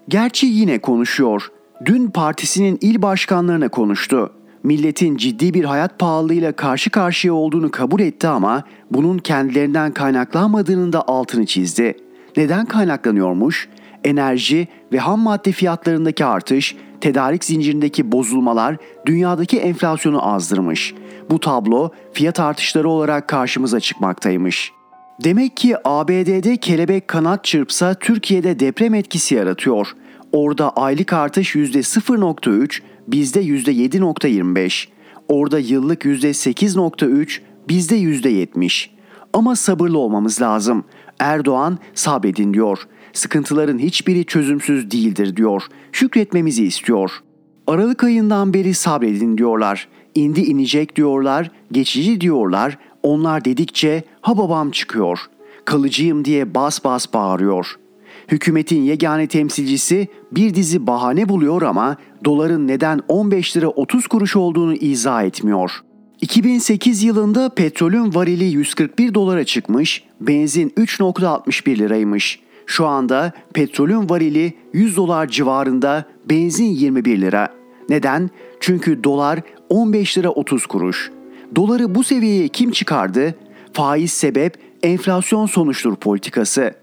[0.09, 1.51] Gerçi yine konuşuyor.
[1.85, 4.31] Dün partisinin il başkanlarına konuştu.
[4.63, 11.09] Milletin ciddi bir hayat pahalılığıyla karşı karşıya olduğunu kabul etti ama bunun kendilerinden kaynaklanmadığının da
[11.09, 11.97] altını çizdi.
[12.37, 13.69] Neden kaynaklanıyormuş?
[14.05, 20.95] Enerji ve ham madde fiyatlarındaki artış, tedarik zincirindeki bozulmalar dünyadaki enflasyonu azdırmış.
[21.31, 24.73] Bu tablo fiyat artışları olarak karşımıza çıkmaktaymış.
[25.25, 29.93] Demek ki ABD'de kelebek kanat çırpsa Türkiye'de deprem etkisi yaratıyor.
[30.33, 34.89] Orada aylık artış %0.3, bizde %7.25.
[35.29, 38.89] Orada yıllık %8.3, bizde %70.
[39.33, 40.85] Ama sabırlı olmamız lazım.
[41.19, 42.79] Erdoğan sabredin diyor.
[43.15, 45.63] Sıkıntıların hiçbiri çözümsüz değildir diyor.
[45.93, 47.11] Şükretmemizi istiyor.
[47.67, 49.89] Aralık ayından beri sabredin diyorlar.
[50.15, 52.79] İndi inecek diyorlar, geçici diyorlar.
[53.03, 55.19] Onlar dedikçe ha babam çıkıyor.
[55.65, 57.77] Kalıcıyım diye bas bas bağırıyor.
[58.29, 64.75] Hükümetin yegane temsilcisi bir dizi bahane buluyor ama doların neden 15 lira 30 kuruş olduğunu
[64.75, 65.71] izah etmiyor.
[66.21, 72.41] 2008 yılında petrolün varili 141 dolara çıkmış, benzin 3.61 liraymış.
[72.67, 77.49] Şu anda petrolün varili 100 dolar civarında, benzin 21 lira.
[77.89, 78.31] Neden?
[78.61, 81.11] Çünkü dolar 15 lira 30 kuruş.
[81.57, 83.35] Doları bu seviyeye kim çıkardı?
[83.73, 86.75] Faiz sebep, enflasyon sonuçtur politikası.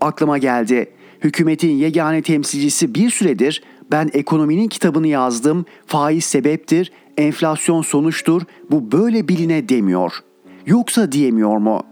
[0.00, 0.90] Aklıma geldi.
[1.24, 9.28] Hükümetin yegane temsilcisi bir süredir ben ekonominin kitabını yazdım, faiz sebeptir, enflasyon sonuçtur, bu böyle
[9.28, 10.12] biline demiyor.
[10.66, 11.82] Yoksa diyemiyor mu?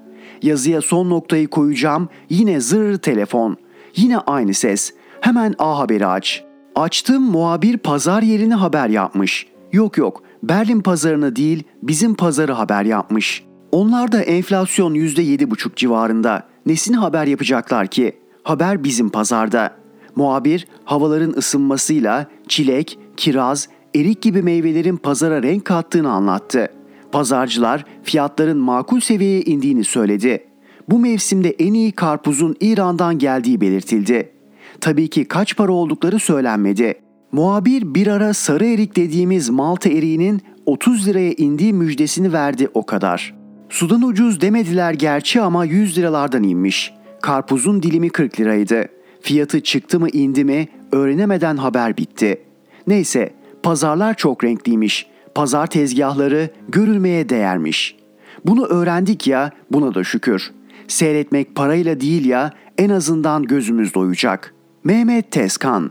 [0.43, 3.57] Yazıya son noktayı koyacağım, yine zır telefon.
[3.97, 4.93] Yine aynı ses.
[5.21, 6.45] Hemen A Haber'i aç.
[6.75, 9.47] Açtım muhabir pazar yerini haber yapmış.
[9.73, 13.45] Yok yok Berlin pazarını değil bizim pazarı haber yapmış.
[13.73, 16.43] Onlar da enflasyon %7,5 civarında.
[16.67, 18.19] Nesini haber yapacaklar ki?
[18.43, 19.75] Haber bizim pazarda.
[20.17, 26.69] Muhabir havaların ısınmasıyla çilek, kiraz, erik gibi meyvelerin pazara renk kattığını anlattı.
[27.13, 30.45] Pazarcılar fiyatların makul seviyeye indiğini söyledi.
[30.89, 34.33] Bu mevsimde en iyi karpuzun İran'dan geldiği belirtildi.
[34.81, 36.95] Tabii ki kaç para oldukları söylenmedi.
[37.33, 43.35] Muhabir bir ara sarı erik dediğimiz Malta eriğinin 30 liraya indiği müjdesini verdi o kadar.
[43.69, 46.95] Sudan ucuz demediler gerçi ama 100 liralardan inmiş.
[47.23, 48.89] Karpuzun dilimi 40 liraydı.
[49.23, 52.43] Fiyatı çıktı mı indi mi öğrenemeden haber bitti.
[52.87, 55.07] Neyse pazarlar çok renkliymiş.
[55.35, 57.97] Pazar tezgahları görülmeye değermiş.
[58.45, 60.51] Bunu öğrendik ya buna da şükür.
[60.89, 64.55] Seyretmek parayla değil ya en azından gözümüz doyacak.
[64.85, 65.91] Mehmet Tezkan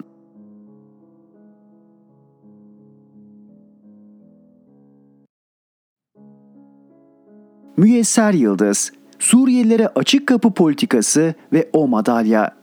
[7.77, 12.56] Müyesser Yıldız, Suriyelilere açık kapı politikası ve o madalya.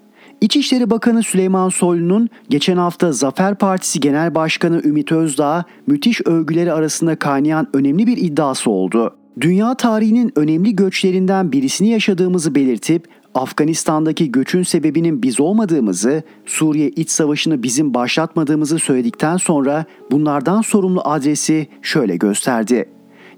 [0.44, 7.16] İçişleri Bakanı Süleyman Soylu'nun geçen hafta Zafer Partisi Genel Başkanı Ümit Özdağ müthiş övgüleri arasında
[7.16, 9.16] kaynayan önemli bir iddiası oldu.
[9.40, 17.62] Dünya tarihinin önemli göçlerinden birisini yaşadığımızı belirtip Afganistan'daki göçün sebebinin biz olmadığımızı, Suriye iç savaşını
[17.62, 22.88] bizim başlatmadığımızı söyledikten sonra bunlardan sorumlu adresi şöyle gösterdi.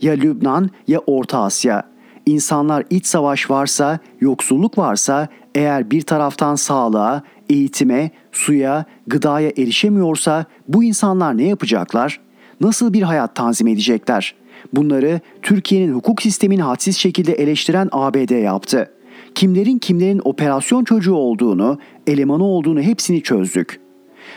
[0.02, 1.82] Ya Lübnan ya Orta Asya.
[2.26, 10.84] İnsanlar iç savaş varsa, yoksulluk varsa, eğer bir taraftan sağlığa, eğitime, suya, gıdaya erişemiyorsa bu
[10.84, 12.20] insanlar ne yapacaklar?
[12.60, 14.34] Nasıl bir hayat tanzim edecekler?
[14.72, 18.90] Bunları Türkiye'nin hukuk sistemini hadsiz şekilde eleştiren ABD yaptı.
[19.34, 23.80] Kimlerin kimlerin operasyon çocuğu olduğunu, elemanı olduğunu hepsini çözdük.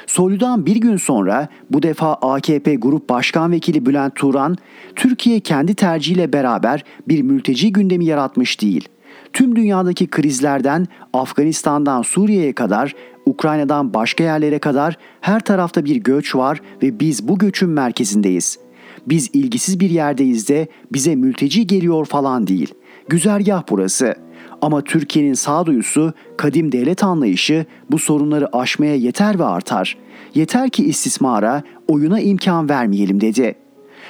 [0.08, 4.58] Soylu'dan bir gün sonra bu defa AKP Grup Başkan Vekili Bülent Turan,
[4.96, 8.90] Türkiye kendi tercihiyle beraber bir mülteci gündemi yaratmış değil.
[9.34, 16.62] Tüm dünyadaki krizlerden Afganistan'dan Suriye'ye kadar, Ukrayna'dan başka yerlere kadar her tarafta bir göç var
[16.84, 18.60] ve biz bu göçün merkezindeyiz.
[19.08, 22.74] Biz ilgisiz bir yerdeyiz de bize mülteci geliyor falan değil.
[23.10, 24.30] Güzergah burası.''
[24.62, 29.98] Ama Türkiye'nin sağduyusu, kadim devlet anlayışı bu sorunları aşmaya yeter ve artar.
[30.36, 33.56] Yeter ki istismara, oyuna imkan vermeyelim dedi.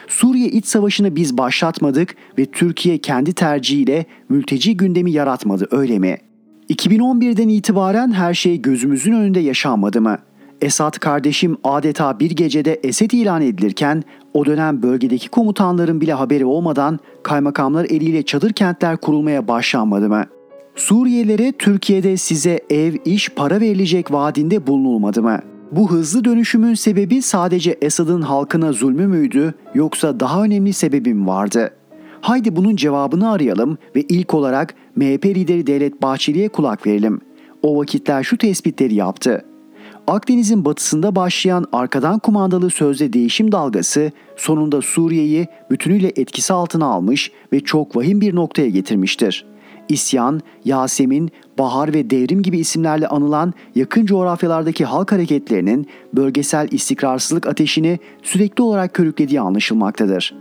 [0.10, 6.18] Suriye iç savaşını biz başlatmadık ve Türkiye kendi tercihiyle mülteci gündemi yaratmadı öyle mi?
[6.70, 10.18] 2011'den itibaren her şey gözümüzün önünde yaşanmadı mı?
[10.62, 17.00] Esad kardeşim adeta bir gecede Esed ilan edilirken o dönem bölgedeki komutanların bile haberi olmadan
[17.24, 20.26] kaymakamlar eliyle çadır kentler kurulmaya başlanmadı mı?
[20.76, 25.40] Suriyelilere Türkiye'de size ev, iş, para verilecek vaadinde bulunulmadı mı?
[25.72, 31.74] Bu hızlı dönüşümün sebebi sadece Esad'ın halkına zulmü müydü yoksa daha önemli sebebim vardı?
[32.22, 37.22] Haydi bunun cevabını arayalım ve ilk olarak MHP lideri Devlet Bahçeli'ye kulak verelim.
[37.62, 39.46] O vakitler şu tespitleri yaptı.
[40.08, 47.60] Akdeniz'in batısında başlayan arkadan kumandalı sözde değişim dalgası sonunda Suriye'yi bütünüyle etkisi altına almış ve
[47.60, 49.46] çok vahim bir noktaya getirmiştir.
[49.90, 58.00] İsyan, Yasemin, Bahar ve Devrim gibi isimlerle anılan yakın coğrafyalardaki halk hareketlerinin bölgesel istikrarsızlık ateşini
[58.24, 60.36] sürekli olarak körüklediği anlaşılmaktadır.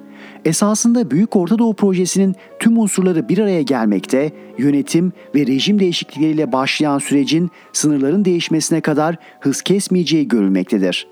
[0.45, 6.99] Esasında Büyük Orta Doğu Projesi'nin tüm unsurları bir araya gelmekte, yönetim ve rejim değişiklikleriyle başlayan
[6.99, 11.09] sürecin sınırların değişmesine kadar hız kesmeyeceği görülmektedir.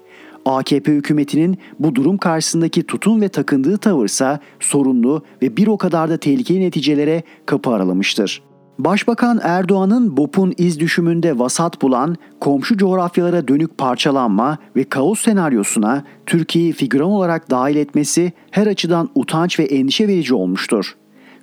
[0.46, 6.16] AKP hükümetinin bu durum karşısındaki tutum ve takındığı tavırsa sorunlu ve bir o kadar da
[6.16, 8.42] tehlikeli neticelere kapı aralamıştır.
[8.78, 16.72] Başbakan Erdoğan'ın BOP'un iz düşümünde vasat bulan komşu coğrafyalara dönük parçalanma ve kaos senaryosuna Türkiye'yi
[16.72, 20.96] figüran olarak dahil etmesi her açıdan utanç ve endişe verici olmuştur.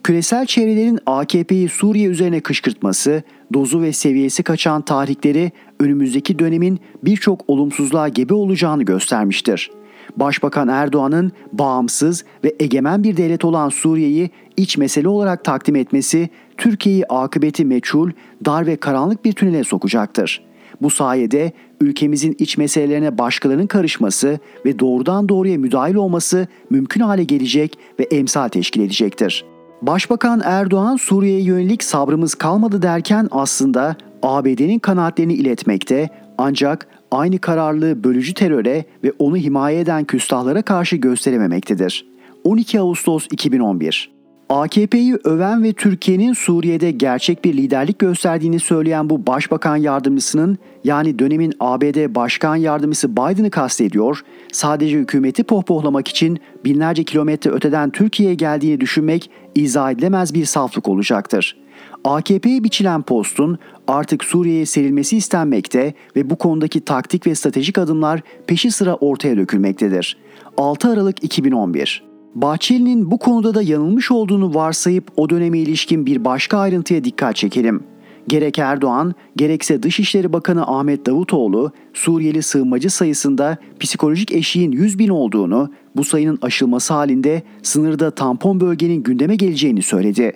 [0.04, 8.08] Küresel çevrelerin AKP'yi Suriye üzerine kışkırtması, dozu ve seviyesi kaçan tahrikleri önümüzdeki dönemin birçok olumsuzluğa
[8.08, 9.72] gebe olacağını göstermiştir.
[10.18, 17.06] Başbakan Erdoğan'ın bağımsız ve egemen bir devlet olan Suriye'yi iç mesele olarak takdim etmesi Türkiye'yi
[17.06, 18.12] akıbeti meçhul,
[18.46, 20.44] dar ve karanlık bir tünele sokacaktır.
[20.82, 27.78] Bu sayede ülkemizin iç meselelerine başkalarının karışması ve doğrudan doğruya müdahil olması mümkün hale gelecek
[28.00, 29.53] ve emsal teşkil edecektir.
[29.88, 38.34] Başbakan Erdoğan Suriye'ye yönelik sabrımız kalmadı derken aslında ABD'nin kanaatlerini iletmekte ancak aynı kararlılığı bölücü
[38.34, 42.06] teröre ve onu himaye eden küstahlara karşı gösterememektedir.
[42.44, 44.12] 12 Ağustos 2011
[44.50, 51.54] AKP'yi öven ve Türkiye'nin Suriye'de gerçek bir liderlik gösterdiğini söyleyen bu başbakan yardımcısının yani dönemin
[51.60, 59.30] ABD Başkan Yardımcısı Biden'ı kastediyor, sadece hükümeti pohpohlamak için binlerce kilometre öteden Türkiye'ye geldiğini düşünmek
[59.56, 61.58] izah edilemez bir saflık olacaktır.
[62.04, 68.72] AKP'ye biçilen postun artık Suriye'ye serilmesi istenmekte ve bu konudaki taktik ve stratejik adımlar peşi
[68.72, 70.18] sıra ortaya dökülmektedir.
[70.58, 76.58] 6 Aralık 2011 Bahçeli'nin bu konuda da yanılmış olduğunu varsayıp o döneme ilişkin bir başka
[76.58, 77.84] ayrıntıya dikkat çekelim.
[78.28, 85.72] Gerek Erdoğan, gerekse Dışişleri Bakanı Ahmet Davutoğlu, Suriyeli sığınmacı sayısında psikolojik eşiğin 100 bin olduğunu,
[85.96, 90.32] bu sayının aşılması halinde sınırda tampon bölgenin gündeme geleceğini söyledi.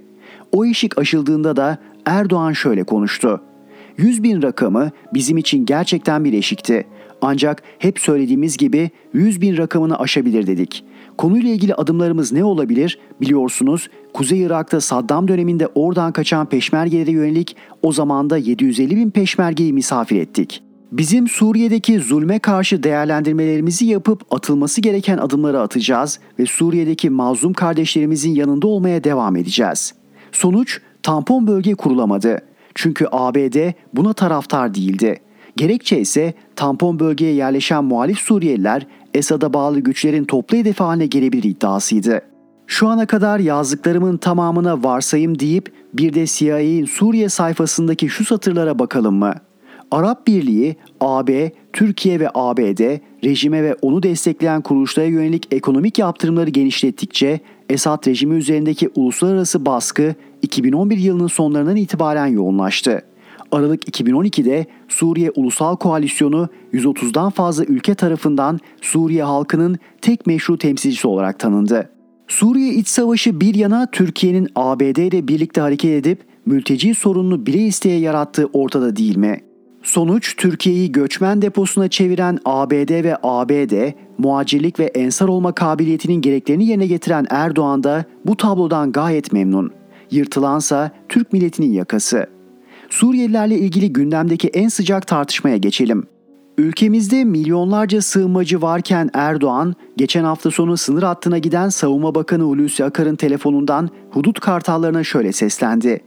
[0.52, 3.42] O eşik aşıldığında da Erdoğan şöyle konuştu.
[3.98, 6.88] 100 bin rakamı bizim için gerçekten bir eşikti.
[7.22, 10.84] Ancak hep söylediğimiz gibi 100 bin rakamını aşabilir dedik.
[11.18, 13.00] Konuyla ilgili adımlarımız ne olabilir?
[13.22, 19.74] Biliyorsunuz Kuzey Irak'ta Saddam döneminde oradan kaçan peşmergelere yönelik o zaman da 750 bin peşmergeyi
[19.74, 20.64] misafir ettik.
[20.92, 28.68] Bizim Suriye'deki zulme karşı değerlendirmelerimizi yapıp atılması gereken adımları atacağız ve Suriye'deki mazlum kardeşlerimizin yanında
[28.68, 29.94] olmaya devam edeceğiz.
[30.32, 32.40] Sonuç tampon bölge kurulamadı.
[32.76, 35.20] Çünkü ABD buna taraftar değildi.
[35.58, 42.22] Gerekçe ise tampon bölgeye yerleşen muhalif Suriyeliler Esad'a bağlı güçlerin toplu hedefi haline gelebilir iddiasıydı.
[42.68, 49.16] Şu ana kadar yazdıklarımın tamamına varsayım deyip bir de CIA'in Suriye sayfasındaki şu satırlara bakalım
[49.16, 49.34] mı?
[49.92, 57.40] Arap Birliği, AB, Türkiye ve ABD rejime ve onu destekleyen kuruluşlara yönelik ekonomik yaptırımları genişlettikçe
[57.70, 63.02] Esad rejimi üzerindeki uluslararası baskı 2011 yılının sonlarından itibaren yoğunlaştı.
[63.52, 71.40] Aralık 2012'de Suriye Ulusal Koalisyonu 130'dan fazla ülke tarafından Suriye halkının tek meşru temsilcisi olarak
[71.40, 71.90] tanındı.
[72.28, 78.00] Suriye iç savaşı bir yana Türkiye'nin ABD ile birlikte hareket edip mülteci sorununu bile isteye
[78.00, 79.42] yarattığı ortada değil mi?
[79.84, 86.88] Sonuç Türkiye'yi göçmen deposuna çeviren ABD ve ABD, muhacirlik ve ensar olma kabiliyetinin gereklerini yerine
[86.88, 89.72] getiren Erdoğan da bu tablodan gayet memnun.
[90.12, 92.37] Yırtılansa Türk milletinin yakası.
[92.90, 96.08] Suriyelilerle ilgili gündemdeki en sıcak tartışmaya geçelim.
[96.58, 103.16] Ülkemizde milyonlarca sığınmacı varken Erdoğan, geçen hafta sonu sınır hattına giden Savunma Bakanı Hulusi Akar'ın
[103.16, 106.02] telefonundan hudut kartallarına şöyle seslendi.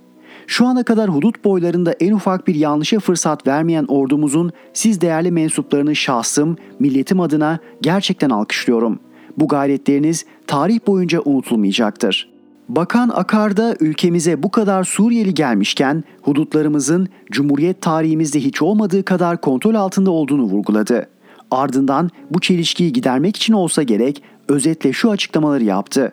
[0.47, 5.97] Şu ana kadar hudut boylarında en ufak bir yanlışa fırsat vermeyen ordumuzun siz değerli mensuplarını
[5.97, 8.99] şahsım, milletim adına gerçekten alkışlıyorum.
[9.37, 12.40] Bu gayretleriniz tarih boyunca unutulmayacaktır.
[12.77, 19.75] Bakan Akar da ülkemize bu kadar Suriyeli gelmişken hudutlarımızın Cumhuriyet tarihimizde hiç olmadığı kadar kontrol
[19.75, 21.09] altında olduğunu vurguladı.
[21.51, 26.13] Ardından bu çelişkiyi gidermek için olsa gerek özetle şu açıklamaları yaptı.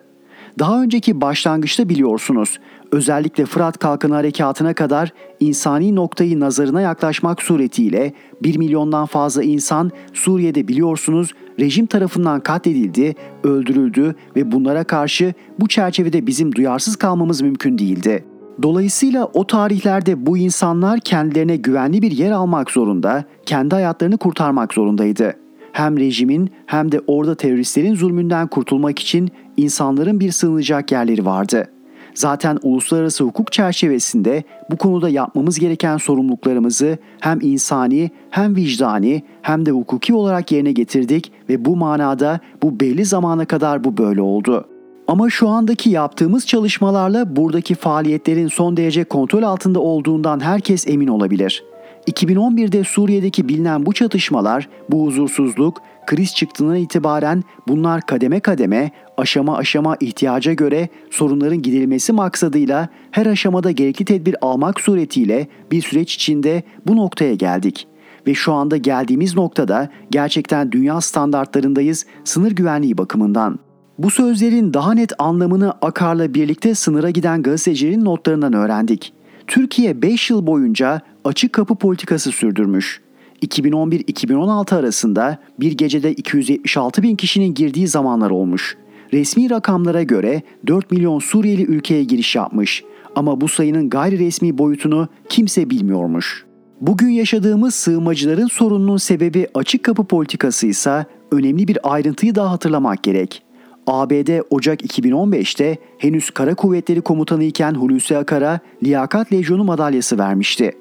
[0.58, 2.58] Daha önceki başlangıçta biliyorsunuz
[2.92, 8.12] özellikle Fırat Kalkanı Harekatı'na kadar insani noktayı nazarına yaklaşmak suretiyle
[8.42, 13.14] 1 milyondan fazla insan Suriye'de biliyorsunuz rejim tarafından katledildi,
[13.44, 18.24] öldürüldü ve bunlara karşı bu çerçevede bizim duyarsız kalmamız mümkün değildi.
[18.62, 25.34] Dolayısıyla o tarihlerde bu insanlar kendilerine güvenli bir yer almak zorunda, kendi hayatlarını kurtarmak zorundaydı.
[25.72, 31.70] Hem rejimin hem de orada teröristlerin zulmünden kurtulmak için insanların bir sığınacak yerleri vardı.
[32.18, 39.70] Zaten uluslararası hukuk çerçevesinde bu konuda yapmamız gereken sorumluluklarımızı hem insani hem vicdani hem de
[39.70, 45.30] hukuki olarak yerine getirdik ve bu manada bu belli zamana kadar bu böyle oldu.'' Ama
[45.30, 51.64] şu andaki yaptığımız çalışmalarla buradaki faaliyetlerin son derece kontrol altında olduğundan herkes emin olabilir.
[52.08, 59.96] 2011'de Suriye'deki bilinen bu çatışmalar, bu huzursuzluk, kriz çıktığından itibaren bunlar kademe kademe, aşama aşama
[60.00, 66.96] ihtiyaca göre sorunların giderilmesi maksadıyla her aşamada gerekli tedbir almak suretiyle bir süreç içinde bu
[66.96, 67.86] noktaya geldik.
[68.26, 73.58] Ve şu anda geldiğimiz noktada gerçekten dünya standartlarındayız sınır güvenliği bakımından.
[73.98, 79.12] Bu sözlerin daha net anlamını Akar'la birlikte sınıra giden gazetecilerin notlarından öğrendik.
[79.48, 83.00] Türkiye 5 yıl boyunca açık kapı politikası sürdürmüş.
[83.46, 88.76] 2011-2016 arasında bir gecede 276 bin kişinin girdiği zamanlar olmuş.
[89.12, 92.84] Resmi rakamlara göre 4 milyon Suriyeli ülkeye giriş yapmış
[93.16, 96.44] ama bu sayının gayri resmi boyutunu kimse bilmiyormuş.
[96.80, 103.42] Bugün yaşadığımız sığınmacıların sorununun sebebi açık kapı politikası ise önemli bir ayrıntıyı daha hatırlamak gerek.
[103.88, 110.72] ABD Ocak 2015'te henüz Kara Kuvvetleri Komutanı iken Hulusi Akar'a Liyakat Lejyonu madalyası vermişti.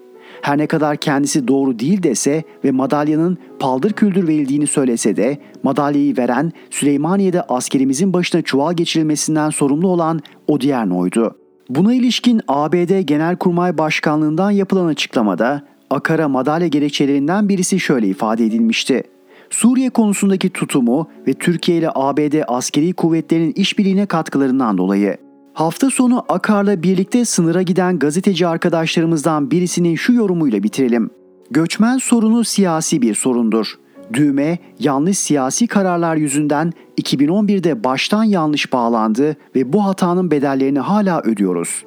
[0.41, 6.17] Her ne kadar kendisi doğru değil dese ve madalyanın paldır küldür verildiğini söylese de madalyayı
[6.17, 11.37] veren Süleymaniye'de askerimizin başına çuval geçirilmesinden sorumlu olan Odierno'ydu.
[11.69, 19.03] Buna ilişkin ABD Genelkurmay Başkanlığından yapılan açıklamada Akar'a madalya gerekçelerinden birisi şöyle ifade edilmişti.
[19.49, 25.17] Suriye konusundaki tutumu ve Türkiye ile ABD askeri kuvvetlerinin işbirliğine katkılarından dolayı.
[25.53, 31.09] Hafta sonu Akar'la birlikte sınıra giden gazeteci arkadaşlarımızdan birisinin şu yorumuyla bitirelim.
[31.51, 33.73] Göçmen sorunu siyasi bir sorundur.
[34.13, 41.83] Düğme yanlış siyasi kararlar yüzünden 2011'de baştan yanlış bağlandı ve bu hatanın bedellerini hala ödüyoruz.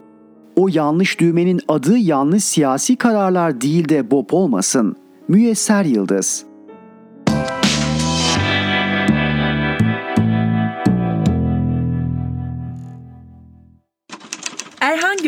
[0.56, 4.96] O yanlış düğmenin adı yanlış siyasi kararlar değil de BOP olmasın.
[5.28, 6.49] Müyesser Yıldız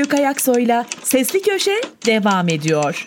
[0.02, 3.06] Erhan Gökayaksoy'la Sesli Köşe devam ediyor.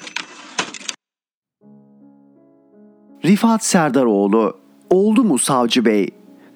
[3.26, 4.58] Rifat Serdaroğlu
[4.90, 6.10] Oldu mu Savcı Bey?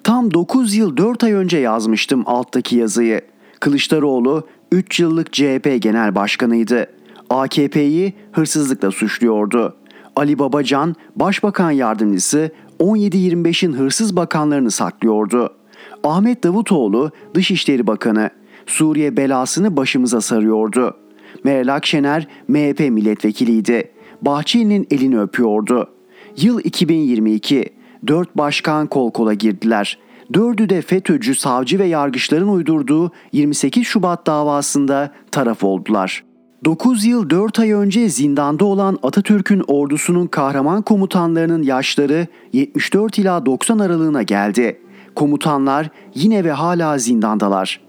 [0.04, 3.20] Tam 9 yıl 4 ay önce yazmıştım alttaki yazıyı.
[3.60, 6.86] Kılıçdaroğlu 3 yıllık CHP Genel Başkanıydı.
[7.30, 9.76] AKP'yi hırsızlıkla suçluyordu.
[10.16, 15.56] Ali Babacan Başbakan Yardımcısı 17-25'in hırsız bakanlarını saklıyordu.
[16.04, 18.30] Ahmet Davutoğlu Dışişleri Bakanı
[18.66, 20.96] Suriye belasını başımıza sarıyordu.
[21.44, 23.90] Meral Akşener MHP milletvekiliydi.
[24.22, 25.90] Bahçeli'nin elini öpüyordu.
[26.36, 27.64] Yıl 2022.
[28.06, 29.98] Dört başkan kol kola girdiler.
[30.34, 36.24] Dördü de FETÖ'cü savcı ve yargıçların uydurduğu 28 Şubat davasında taraf oldular.
[36.64, 43.78] 9 yıl 4 ay önce zindanda olan Atatürk'ün ordusunun kahraman komutanlarının yaşları 74 ila 90
[43.78, 44.80] aralığına geldi.
[45.14, 47.80] Komutanlar yine ve hala zindandalar.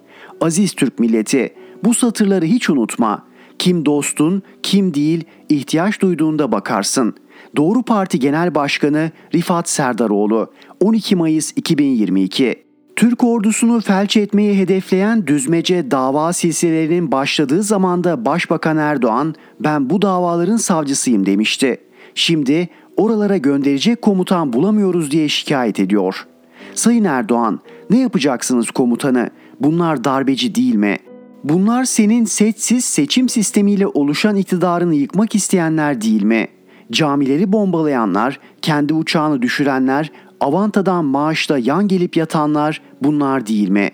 [0.42, 3.24] Aziz Türk milleti, bu satırları hiç unutma.
[3.60, 7.16] Kim dostun, kim değil, ihtiyaç duyduğunda bakarsın.
[7.56, 12.64] Doğru Parti Genel Başkanı Rifat Serdaroğlu 12 Mayıs 2022
[12.96, 20.58] Türk ordusunu felç etmeyi hedefleyen düzmece dava silsilelerinin başladığı zamanda Başbakan Erdoğan ben bu davaların
[20.58, 21.78] savcısıyım demişti.
[22.16, 26.28] Şimdi oralara gönderecek komutan bulamıyoruz diye şikayet ediyor.
[26.76, 29.30] Sayın Erdoğan ne yapacaksınız komutanı?
[29.62, 30.98] Bunlar darbeci değil mi?
[31.44, 36.48] Bunlar senin setsiz seçim sistemiyle oluşan iktidarını yıkmak isteyenler değil mi?
[36.92, 43.90] Camileri bombalayanlar, kendi uçağını düşürenler, Avanta'dan maaşla yan gelip yatanlar bunlar değil mi?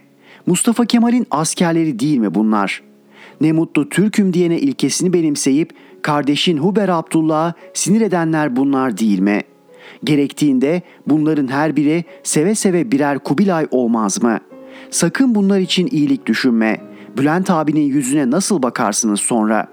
[0.45, 2.83] Mustafa Kemal'in askerleri değil mi bunlar?
[3.41, 9.41] Ne mutlu Türk'üm diyene ilkesini benimseyip kardeşin Huber Abdullah'a sinir edenler bunlar değil mi?
[10.03, 14.56] Gerektiğinde bunların her biri seve seve birer Kubilay olmaz mı?''
[14.91, 16.81] Sakın bunlar için iyilik düşünme.
[17.17, 19.67] Bülent abinin yüzüne nasıl bakarsınız sonra?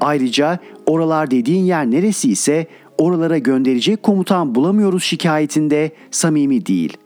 [0.00, 2.66] Ayrıca oralar dediğin yer neresi ise
[2.98, 6.96] oralara gönderecek komutan bulamıyoruz şikayetinde samimi değil.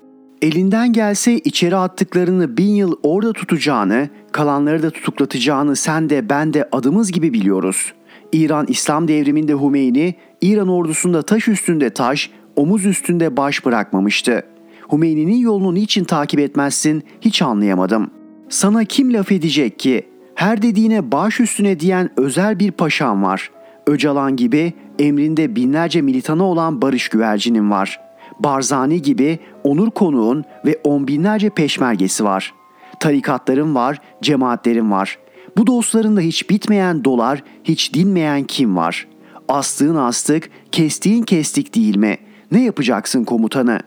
[0.42, 6.68] Elinden gelse içeri attıklarını bin yıl orada tutacağını, kalanları da tutuklatacağını sen de ben de
[6.72, 7.92] adımız gibi biliyoruz.
[8.32, 14.49] İran İslam devriminde Hümeyni, İran ordusunda taş üstünde taş, omuz üstünde baş bırakmamıştı.''
[14.92, 18.10] Hümeyni'nin yolunu niçin takip etmezsin hiç anlayamadım.
[18.48, 20.06] Sana kim laf edecek ki?
[20.34, 23.50] Her dediğine baş üstüne diyen özel bir paşam var.
[23.86, 28.00] Öcalan gibi emrinde binlerce militanı olan Barış Güvercin'in var.
[28.40, 32.54] Barzani gibi onur konuğun ve on binlerce peşmergesi var.
[33.00, 35.18] Tarikatların var, cemaatlerin var.
[35.56, 39.08] Bu dostların da hiç bitmeyen dolar, hiç dinmeyen kim var?
[39.48, 42.18] Astığın astık, kestiğin kestik değil mi?
[42.52, 43.80] Ne yapacaksın komutanı?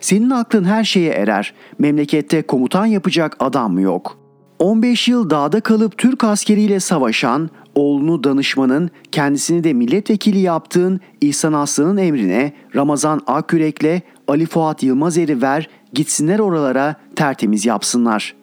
[0.00, 1.54] Senin aklın her şeye erer.
[1.78, 4.28] Memlekette komutan yapacak adam yok?''
[4.58, 11.96] 15 yıl dağda kalıp Türk askeriyle savaşan, oğlunu danışmanın, kendisini de milletvekili yaptığın İhsan Aslan'ın
[11.96, 18.34] emrine Ramazan Akürek'le Ali Fuat Yılmazer'i ver, gitsinler oralara tertemiz yapsınlar.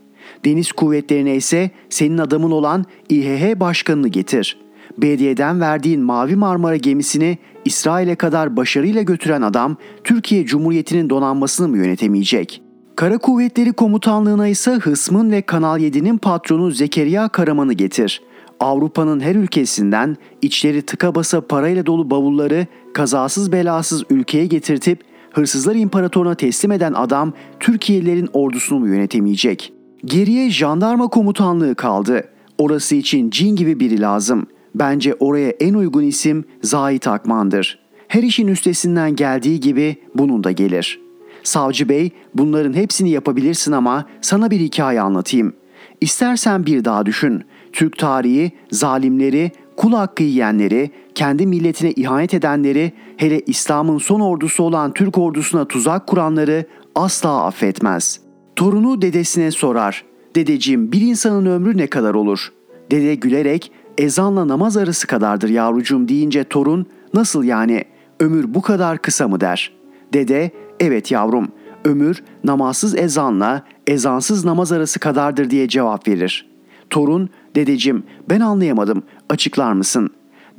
[0.46, 4.65] Deniz kuvvetlerine ise senin adamın olan İHH başkanını getir.
[4.98, 12.66] Belediye'den verdiğin Mavi Marmara gemisini İsrail'e kadar başarıyla götüren adam Türkiye Cumhuriyeti'nin donanmasını mı yönetemeyecek?''
[12.96, 18.22] Kara Kuvvetleri Komutanlığı'na ise Hısmın ve Kanal 7'nin patronu Zekeriya Karaman'ı getir.
[18.60, 26.36] Avrupa'nın her ülkesinden içleri tıka basa parayla dolu bavulları kazasız belasız ülkeye getirtip hırsızlar imparatoruna
[26.36, 29.74] teslim eden adam Türkiye'lilerin ordusunu mu yönetemeyecek?
[30.06, 32.24] Geriye jandarma komutanlığı kaldı.
[32.58, 34.48] Orası için cin gibi biri lazım.
[34.76, 37.80] Bence oraya en uygun isim Zahit Akman'dır.
[38.08, 41.06] Her işin üstesinden geldiği gibi bunun da gelir.''
[41.46, 45.54] Savcı bey bunların hepsini yapabilirsin ama sana bir hikaye anlatayım.
[46.02, 47.44] İstersen bir daha düşün.
[47.74, 54.94] Türk tarihi zalimleri, kul hakkı yiyenleri, kendi milletine ihanet edenleri, hele İslam'ın son ordusu olan
[54.94, 56.66] Türk ordusuna tuzak kuranları
[56.96, 58.20] asla affetmez.
[58.56, 60.06] Torunu dedesine sorar.
[60.36, 62.54] Dedeciğim bir insanın ömrü ne kadar olur?
[62.92, 67.86] Dede gülerek ezanla namaz arası kadardır yavrucuğum deyince torun nasıl yani
[68.20, 69.72] ömür bu kadar kısa mı der.
[70.14, 71.48] Dede Evet yavrum,
[71.86, 76.50] ömür namazsız ezanla ezansız namaz arası kadardır diye cevap verir.
[76.90, 80.10] Torun, dedeciğim ben anlayamadım, açıklar mısın?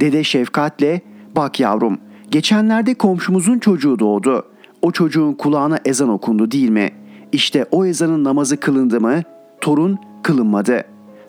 [0.01, 1.01] Dede şefkatle,
[1.37, 1.99] bak yavrum,
[2.31, 4.47] geçenlerde komşumuzun çocuğu doğdu.
[4.83, 6.91] O çocuğun kulağına ezan okundu değil mi?
[7.33, 9.23] İşte o ezanın namazı kılındı mı?
[9.61, 10.85] Torun, kılınmadı.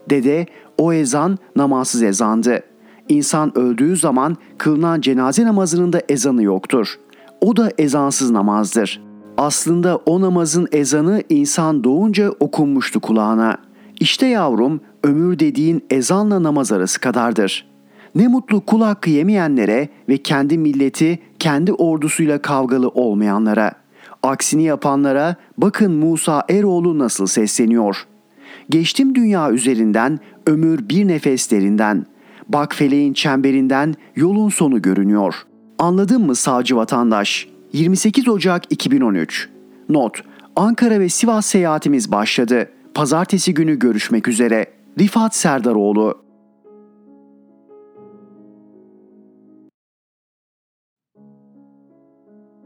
[0.10, 0.46] Dede,
[0.78, 2.64] o ezan namazsız ezandı.
[3.10, 7.08] İnsan öldüğü zaman kılınan cenaze namazının da ezanı yoktur.''
[7.42, 9.02] O da ezansız namazdır.
[9.38, 13.58] Aslında o namazın ezanı insan doğunca okunmuştu kulağına.
[14.00, 17.68] İşte yavrum ömür dediğin ezanla namaz arası kadardır.
[18.16, 23.72] Ne mutlu kul hakkı yemeyenlere ve kendi milleti, kendi ordusuyla kavgalı olmayanlara.
[24.24, 28.08] Aksini yapanlara bakın Musa Eroğlu nasıl sesleniyor.
[28.70, 32.06] Geçtim dünya üzerinden, ömür bir nefeslerinden.
[32.50, 37.48] Bak feleğin çemberinden yolun sonu görünüyor.'' Anladın mı savcı vatandaş?
[37.74, 39.50] 28 Ocak 2013
[39.90, 40.22] Not
[40.56, 42.70] Ankara ve Sivas seyahatimiz başladı.
[42.94, 44.66] Pazartesi günü görüşmek üzere.
[45.00, 46.22] Rifat Serdaroğlu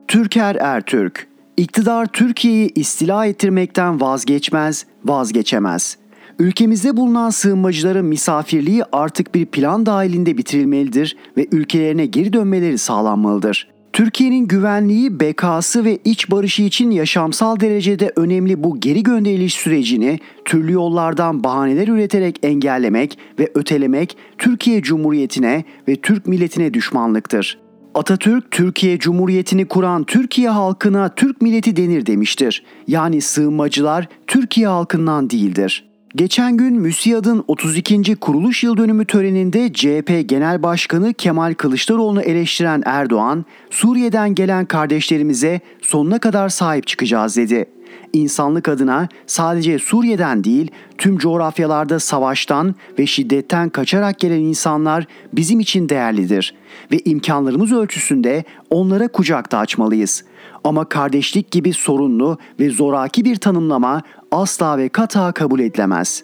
[0.07, 1.27] Türker Ertürk
[1.61, 5.97] İktidar Türkiye'yi istila ettirmekten vazgeçmez, vazgeçemez.
[6.39, 13.67] Ülkemizde bulunan sığınmacıların misafirliği artık bir plan dahilinde bitirilmelidir ve ülkelerine geri dönmeleri sağlanmalıdır.
[13.93, 20.71] Türkiye'nin güvenliği, bekası ve iç barışı için yaşamsal derecede önemli bu geri gönderiliş sürecini türlü
[20.71, 27.57] yollardan bahaneler üreterek engellemek ve ötelemek Türkiye Cumhuriyeti'ne ve Türk milletine düşmanlıktır.
[27.95, 32.63] Atatürk Türkiye Cumhuriyeti'ni kuran Türkiye halkına Türk milleti denir demiştir.
[32.87, 35.91] Yani sığınmacılar Türkiye halkından değildir.
[36.15, 38.15] Geçen gün MÜSİAD'ın 32.
[38.15, 46.19] kuruluş yıl dönümü töreninde CHP Genel Başkanı Kemal Kılıçdaroğlu'nu eleştiren Erdoğan, Suriye'den gelen kardeşlerimize sonuna
[46.19, 47.65] kadar sahip çıkacağız dedi.
[48.13, 55.89] İnsanlık adına sadece Suriye'den değil, tüm coğrafyalarda savaştan ve şiddetten kaçarak gelen insanlar bizim için
[55.89, 56.55] değerlidir
[56.91, 60.23] ve imkanlarımız ölçüsünde onlara kucak da açmalıyız.
[60.63, 66.23] Ama kardeşlik gibi sorunlu ve zoraki bir tanımlama asla ve kata kabul edilemez.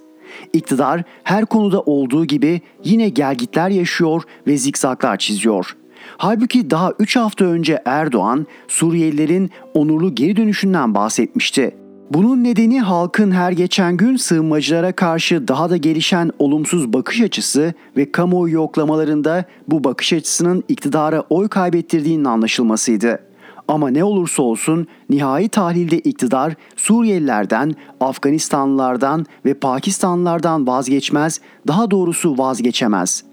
[0.53, 5.77] İktidar her konuda olduğu gibi yine gelgitler yaşıyor ve zikzaklar çiziyor.
[6.17, 11.75] Halbuki daha 3 hafta önce Erdoğan Suriyelilerin onurlu geri dönüşünden bahsetmişti.
[12.11, 18.11] Bunun nedeni halkın her geçen gün sığınmacılara karşı daha da gelişen olumsuz bakış açısı ve
[18.11, 23.19] kamuoyu yoklamalarında bu bakış açısının iktidara oy kaybettirdiğinin anlaşılmasıydı.
[23.67, 33.23] Ama ne olursa olsun nihai tahlilde iktidar Suriyelilerden, Afganistanlılardan ve Pakistanlılardan vazgeçmez, daha doğrusu vazgeçemez.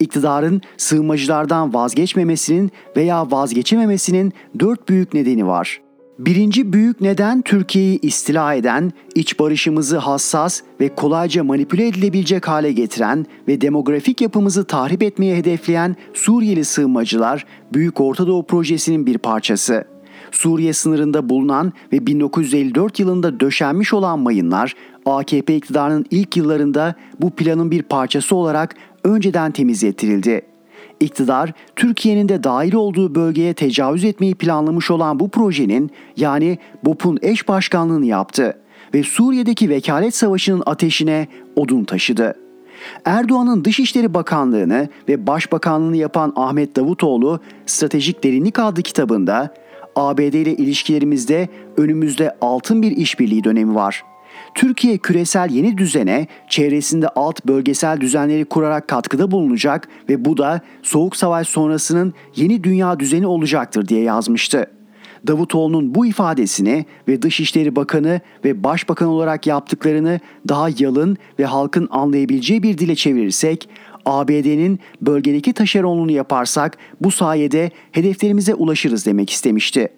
[0.00, 5.80] İktidarın sığınmacılardan vazgeçmemesinin veya vazgeçememesinin dört büyük nedeni var.
[6.20, 13.26] Birinci büyük neden Türkiye'yi istila eden, iç barışımızı hassas ve kolayca manipüle edilebilecek hale getiren
[13.48, 19.84] ve demografik yapımızı tahrip etmeye hedefleyen Suriyeli sığınmacılar Büyük Orta Doğu Projesi'nin bir parçası.
[20.30, 24.74] Suriye sınırında bulunan ve 1954 yılında döşenmiş olan mayınlar
[25.06, 28.74] AKP iktidarının ilk yıllarında bu planın bir parçası olarak
[29.04, 30.42] önceden temizlettirildi.
[31.00, 37.48] İktidar, Türkiye'nin de dahil olduğu bölgeye tecavüz etmeyi planlamış olan bu projenin yani BOP'un eş
[37.48, 38.58] başkanlığını yaptı
[38.94, 42.34] ve Suriye'deki vekalet savaşının ateşine odun taşıdı.
[43.04, 49.54] Erdoğan'ın Dışişleri Bakanlığını ve Başbakanlığını yapan Ahmet Davutoğlu Stratejik Derinlik adlı kitabında
[49.96, 54.02] ABD ile ilişkilerimizde önümüzde altın bir işbirliği dönemi var.
[54.54, 61.16] Türkiye küresel yeni düzene çevresinde alt bölgesel düzenleri kurarak katkıda bulunacak ve bu da Soğuk
[61.16, 64.66] Savaş sonrasının yeni dünya düzeni olacaktır diye yazmıştı.
[65.26, 72.62] Davutoğlu'nun bu ifadesini ve Dışişleri Bakanı ve Başbakan olarak yaptıklarını daha yalın ve halkın anlayabileceği
[72.62, 73.68] bir dile çevirirsek,
[74.06, 79.88] ABD'nin bölgedeki taşeronluğunu yaparsak bu sayede hedeflerimize ulaşırız demek istemişti.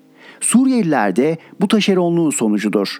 [0.40, 2.98] Suriyeliler de bu taşeronluğun sonucudur.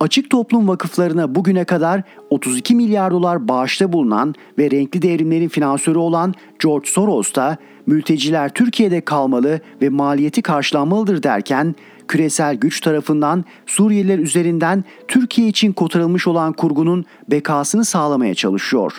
[0.00, 6.34] Açık toplum vakıflarına bugüne kadar 32 milyar dolar bağışta bulunan ve renkli devrimlerin finansörü olan
[6.62, 11.74] George Soros da mülteciler Türkiye'de kalmalı ve maliyeti karşılanmalıdır derken
[12.08, 18.92] küresel güç tarafından Suriyeliler üzerinden Türkiye için kotarılmış olan kurgunun bekasını sağlamaya çalışıyor.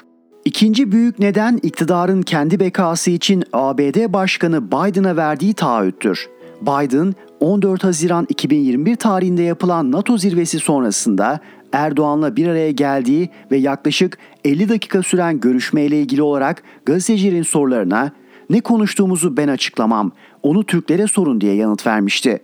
[0.45, 6.27] İkinci büyük neden iktidarın kendi bekası için ABD Başkanı Biden'a verdiği taahhüttür.
[6.61, 11.39] Biden 14 Haziran 2021 tarihinde yapılan NATO zirvesi sonrasında
[11.71, 18.11] Erdoğan'la bir araya geldiği ve yaklaşık 50 dakika süren görüşmeyle ilgili olarak gazetecilerin sorularına
[18.49, 20.11] ne konuştuğumuzu ben açıklamam,
[20.43, 22.39] onu Türklere sorun diye yanıt vermişti.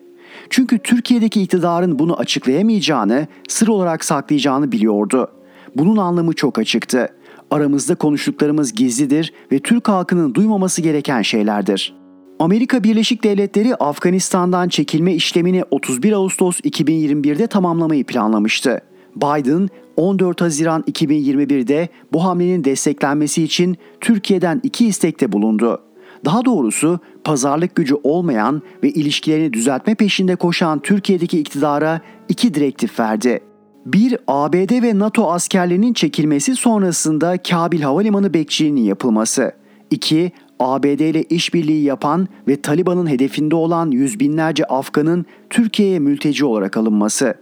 [0.49, 5.27] Çünkü Türkiye'deki iktidarın bunu açıklayamayacağını, sır olarak saklayacağını biliyordu.
[5.75, 7.09] Bunun anlamı çok açıktı.
[7.51, 12.00] Aramızda konuştuklarımız gizlidir ve Türk halkının duymaması gereken şeylerdir.
[12.41, 18.81] Amerika Birleşik Devletleri Afganistan'dan çekilme işlemini 31 Ağustos 2021'de tamamlamayı planlamıştı.
[19.15, 25.81] Biden 14 Haziran 2021'de bu hamlenin desteklenmesi için Türkiye'den iki istekte bulundu.
[26.25, 33.39] Daha doğrusu pazarlık gücü olmayan ve ilişkilerini düzeltme peşinde koşan Türkiye'deki iktidara iki direktif verdi.
[33.85, 39.51] Bir, ABD ve NATO askerlerinin çekilmesi sonrasında Kabil Havalimanı bekçiliğinin yapılması.
[39.91, 40.31] 2.
[40.61, 47.35] ABD ile işbirliği yapan ve Taliban'ın hedefinde olan yüz binlerce Afgan'ın Türkiye'ye mülteci olarak alınması.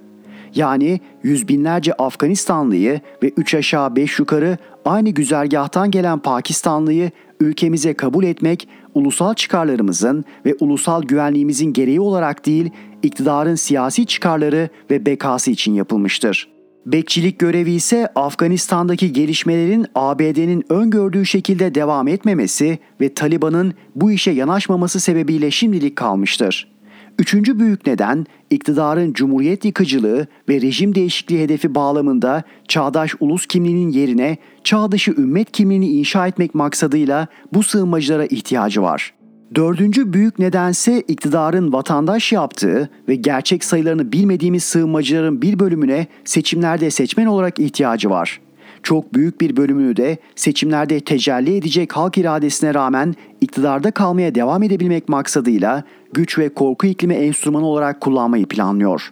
[0.55, 8.23] Yani yüz binlerce Afganistanlıyı ve üç aşağı beş yukarı aynı güzergahtan gelen Pakistanlıyı ülkemize kabul
[8.23, 12.69] etmek ulusal çıkarlarımızın ve ulusal güvenliğimizin gereği olarak değil,
[13.03, 16.58] iktidarın siyasi çıkarları ve bekası için yapılmıştır.
[16.85, 24.99] Bekçilik görevi ise Afganistan'daki gelişmelerin ABD'nin öngördüğü şekilde devam etmemesi ve Taliban'ın bu işe yanaşmaması
[24.99, 26.67] sebebiyle şimdilik kalmıştır.
[27.19, 34.37] Üçüncü büyük neden iktidarın cumhuriyet yıkıcılığı ve rejim değişikliği hedefi bağlamında çağdaş ulus kimliğinin yerine
[34.63, 39.13] çağ dışı ümmet kimliğini inşa etmek maksadıyla bu sığınmacılara ihtiyacı var.
[39.55, 47.25] Dördüncü büyük nedense iktidarın vatandaş yaptığı ve gerçek sayılarını bilmediğimiz sığınmacıların bir bölümüne seçimlerde seçmen
[47.25, 48.39] olarak ihtiyacı var.
[48.83, 55.09] Çok büyük bir bölümünü de seçimlerde tecelli edecek halk iradesine rağmen iktidarda kalmaya devam edebilmek
[55.09, 55.83] maksadıyla
[56.13, 59.11] güç ve korku iklimi enstrümanı olarak kullanmayı planlıyor.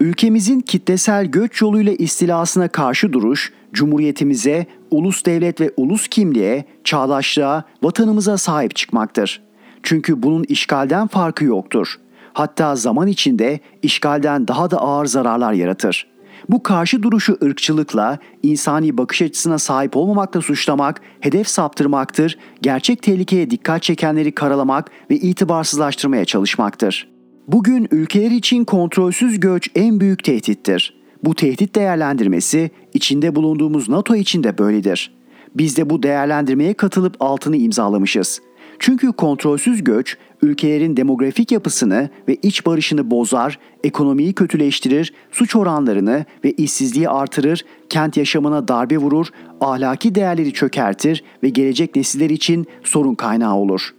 [0.00, 8.38] Ülkemizin kitlesel göç yoluyla istilasına karşı duruş, cumhuriyetimize, ulus devlet ve ulus kimliğe, çağdaşlığa, vatanımıza
[8.38, 9.45] sahip çıkmaktır.
[9.86, 11.96] Çünkü bunun işgalden farkı yoktur.
[12.32, 16.06] Hatta zaman içinde işgalden daha da ağır zararlar yaratır.
[16.48, 23.82] Bu karşı duruşu ırkçılıkla, insani bakış açısına sahip olmamakla suçlamak, hedef saptırmaktır, gerçek tehlikeye dikkat
[23.82, 27.08] çekenleri karalamak ve itibarsızlaştırmaya çalışmaktır.
[27.48, 30.96] Bugün ülkeler için kontrolsüz göç en büyük tehdittir.
[31.24, 35.14] Bu tehdit değerlendirmesi içinde bulunduğumuz NATO için de böyledir.
[35.54, 38.40] Biz de bu değerlendirmeye katılıp altını imzalamışız.
[38.78, 46.52] Çünkü kontrolsüz göç ülkelerin demografik yapısını ve iç barışını bozar, ekonomiyi kötüleştirir, suç oranlarını ve
[46.52, 49.26] işsizliği artırır, kent yaşamına darbe vurur,
[49.60, 53.94] ahlaki değerleri çökertir ve gelecek nesiller için sorun kaynağı olur.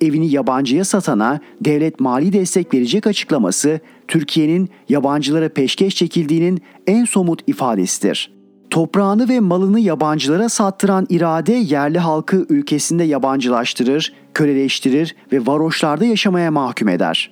[0.00, 8.37] Evini yabancıya satana devlet mali destek verecek açıklaması Türkiye'nin yabancılara peşkeş çekildiğinin en somut ifadesidir.''
[8.70, 16.88] Toprağını ve malını yabancılara sattıran irade yerli halkı ülkesinde yabancılaştırır, köleleştirir ve varoşlarda yaşamaya mahkum
[16.88, 17.30] eder.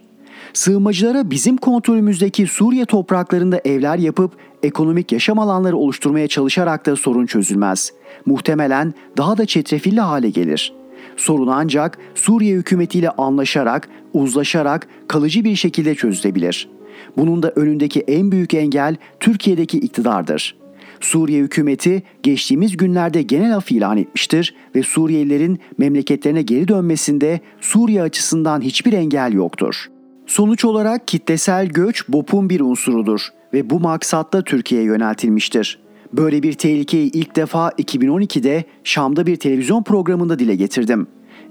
[0.53, 4.33] Sığınmacılara bizim kontrolümüzdeki Suriye topraklarında evler yapıp
[4.63, 7.93] ekonomik yaşam alanları oluşturmaya çalışarak da sorun çözülmez.
[8.27, 10.73] Muhtemelen daha da çetrefilli hale gelir.
[11.17, 16.69] Sorun ancak Suriye hükümetiyle anlaşarak, uzlaşarak kalıcı bir şekilde çözülebilir.
[17.17, 20.66] Bunun da önündeki en büyük engel Türkiye'deki iktidardır.
[21.01, 28.61] Suriye hükümeti geçtiğimiz günlerde genel af ilan etmiştir ve Suriyelilerin memleketlerine geri dönmesinde Suriye açısından
[28.61, 29.87] hiçbir engel yoktur.
[30.27, 35.79] Sonuç olarak kitlesel göç BOP'un bir unsurudur ve bu maksatla Türkiye'ye yöneltilmiştir.
[36.13, 41.07] Böyle bir tehlikeyi ilk defa 2012'de Şam'da bir televizyon programında dile getirdim.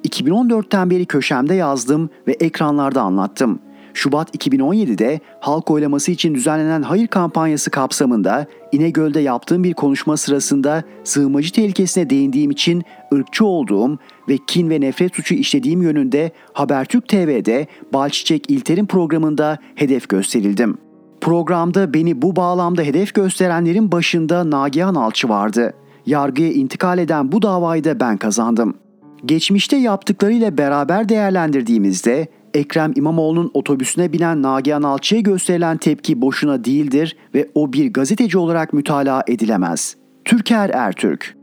[0.07, 3.59] 2014'ten beri köşemde yazdım ve ekranlarda anlattım.
[3.95, 11.51] Şubat 2017'de halk oylaması için düzenlenen hayır kampanyası kapsamında İnegöl'de yaptığım bir konuşma sırasında sığınmacı
[11.51, 12.83] tehlikesine değindiğim için
[13.13, 20.09] ırkçı olduğum ve kin ve nefret suçu işlediğim yönünde Habertürk TV'de Balçiçek İlter'in programında hedef
[20.09, 20.77] gösterildim.
[21.21, 25.73] Programda beni bu bağlamda hedef gösterenlerin başında Nagihan Alçı vardı.
[26.05, 28.73] Yargıya intikal eden bu davayı da ben kazandım.
[29.25, 37.49] Geçmişte yaptıklarıyla beraber değerlendirdiğimizde Ekrem İmamoğlu'nun otobüsüne binen Nagihan Alçı'ya gösterilen tepki boşuna değildir ve
[37.55, 39.95] o bir gazeteci olarak mütalaa edilemez.
[40.25, 41.35] Türker Ertürk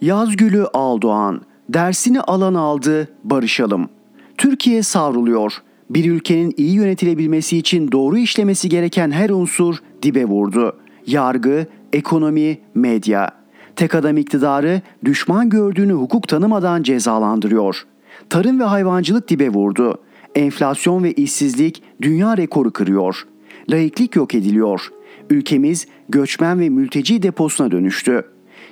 [0.00, 3.88] Yazgülü Aldoğan Dersini alan aldı, barışalım.
[4.38, 5.52] Türkiye savruluyor.
[5.90, 10.76] Bir ülkenin iyi yönetilebilmesi için doğru işlemesi gereken her unsur dibe vurdu.
[11.06, 13.43] Yargı, ekonomi, medya.
[13.76, 17.86] Tek adam iktidarı düşman gördüğünü hukuk tanımadan cezalandırıyor.
[18.30, 20.02] Tarım ve hayvancılık dibe vurdu.
[20.34, 23.26] Enflasyon ve işsizlik dünya rekoru kırıyor.
[23.70, 24.88] Laiklik yok ediliyor.
[25.30, 28.24] Ülkemiz göçmen ve mülteci deposuna dönüştü.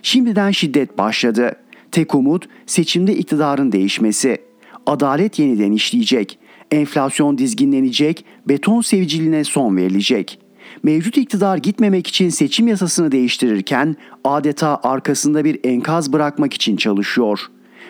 [0.03, 1.57] Şimdiden şiddet başladı.
[1.92, 4.38] Tek umut seçimde iktidarın değişmesi.
[4.86, 6.38] Adalet yeniden işleyecek.
[6.70, 10.38] Enflasyon dizginlenecek, beton seviciliğine son verilecek.
[10.82, 17.40] Mevcut iktidar gitmemek için seçim yasasını değiştirirken adeta arkasında bir enkaz bırakmak için çalışıyor.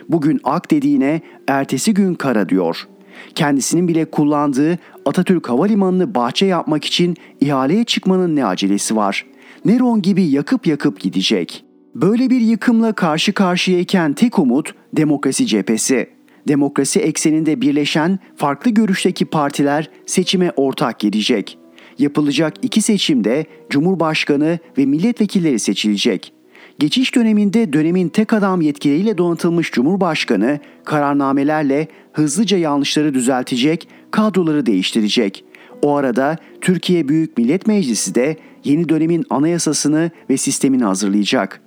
[0.09, 2.88] Bugün ak dediğine ertesi gün kara diyor.
[3.34, 9.26] Kendisinin bile kullandığı Atatürk Havalimanı'nı bahçe yapmak için ihaleye çıkmanın ne acelesi var?
[9.64, 16.11] Neron gibi yakıp yakıp gidecek.'' Böyle bir yıkımla karşı karşıyayken tek umut demokrasi cephesi.
[16.49, 21.59] Demokrasi ekseninde birleşen farklı görüşteki partiler seçime ortak girecek.
[21.99, 26.32] Yapılacak iki seçimde Cumhurbaşkanı ve milletvekilleri seçilecek.
[26.78, 35.45] Geçiş döneminde dönemin tek adam yetkileriyle donatılmış Cumhurbaşkanı kararnamelerle hızlıca yanlışları düzeltecek, kadroları değiştirecek.
[35.82, 41.61] O arada Türkiye Büyük Millet Meclisi de yeni dönemin anayasasını ve sistemini hazırlayacak.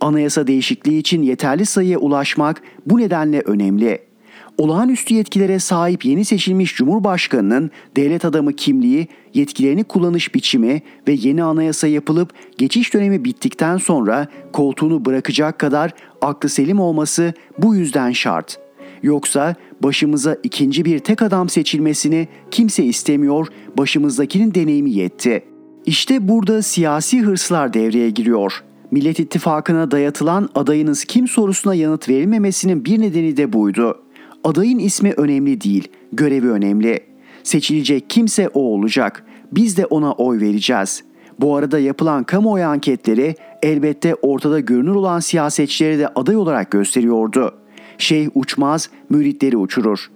[0.00, 4.11] Anayasa değişikliği için yeterli sayıya ulaşmak bu nedenle önemli.
[4.58, 11.86] Olağanüstü yetkilere sahip yeni seçilmiş Cumhurbaşkanının devlet adamı kimliği, yetkilerini kullanış biçimi ve yeni anayasa
[11.86, 18.58] yapılıp geçiş dönemi bittikten sonra koltuğunu bırakacak kadar aklı selim olması bu yüzden şart.
[19.02, 23.46] Yoksa başımıza ikinci bir tek adam seçilmesini kimse istemiyor,
[23.78, 25.44] başımızdakinin deneyimi yetti.
[25.86, 28.64] İşte burada siyasi hırslar devreye giriyor.
[28.90, 34.02] Millet İttifakı'na dayatılan adayınız kim sorusuna yanıt verilmemesinin bir nedeni de buydu.
[34.44, 37.00] Adayın ismi önemli değil, görevi önemli.
[37.42, 39.24] Seçilecek kimse o olacak.
[39.52, 41.04] Biz de ona oy vereceğiz.
[41.40, 47.54] Bu arada yapılan kamuoyu anketleri elbette ortada görünür olan siyasetçileri de aday olarak gösteriyordu.
[47.98, 50.10] Şeyh uçmaz, müritleri uçurur.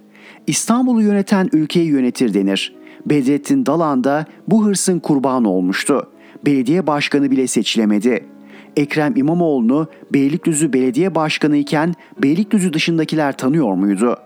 [0.47, 2.75] İstanbul'u yöneten ülkeyi yönetir denir.
[3.05, 6.11] Bedrettin Dalan da bu hırsın kurbanı olmuştu.
[6.45, 8.36] Belediye başkanı bile seçilemedi.''
[8.77, 14.17] Ekrem İmamoğlu'nu Beylikdüzü Belediye Başkanı iken Beylikdüzü dışındakiler tanıyor muydu?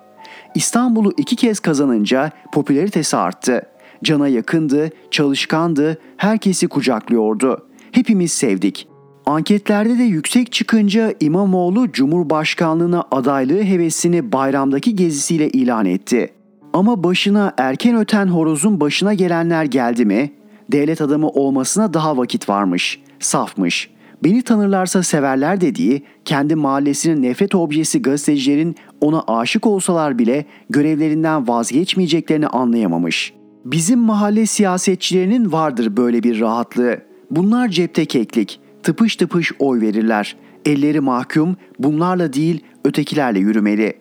[0.55, 3.61] İstanbul'u iki kez kazanınca popülaritesi arttı.
[4.03, 7.67] Cana yakındı, çalışkandı, herkesi kucaklıyordu.
[7.91, 8.87] Hepimiz sevdik.
[9.25, 16.33] Anketlerde de yüksek çıkınca İmamoğlu Cumhurbaşkanlığına adaylığı hevesini bayramdaki gezisiyle ilan etti.
[16.73, 20.31] Ama başına erken öten horozun başına gelenler geldi mi?
[20.71, 22.99] Devlet adamı olmasına daha vakit varmış.
[23.19, 23.89] Safmış.
[24.23, 32.47] Beni tanırlarsa severler dediği kendi mahallesinin nefret objesi gazetecilerin ona aşık olsalar bile görevlerinden vazgeçmeyeceklerini
[32.47, 33.33] anlayamamış.
[33.65, 36.97] Bizim mahalle siyasetçilerinin vardır böyle bir rahatlığı.
[37.31, 40.35] Bunlar cepte keklik, tıpış tıpış oy verirler.
[40.65, 43.93] Elleri mahkum, bunlarla değil ötekilerle yürümeli.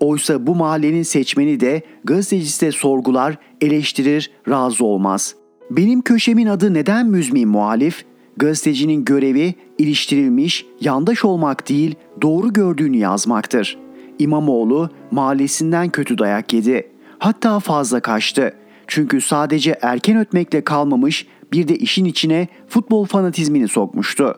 [0.00, 5.34] Oysa bu mahallenin seçmeni de gazetecisi de sorgular, eleştirir, razı olmaz.
[5.70, 8.04] Benim köşemin adı neden müzmin muhalif?
[8.36, 13.78] Gazetecinin görevi iliştirilmiş, yandaş olmak değil, doğru gördüğünü yazmaktır.
[14.18, 16.90] İmamoğlu mahallesinden kötü dayak yedi.
[17.18, 18.54] Hatta fazla kaçtı.
[18.86, 24.34] Çünkü sadece erken ötmekle kalmamış, bir de işin içine futbol fanatizmini sokmuştu.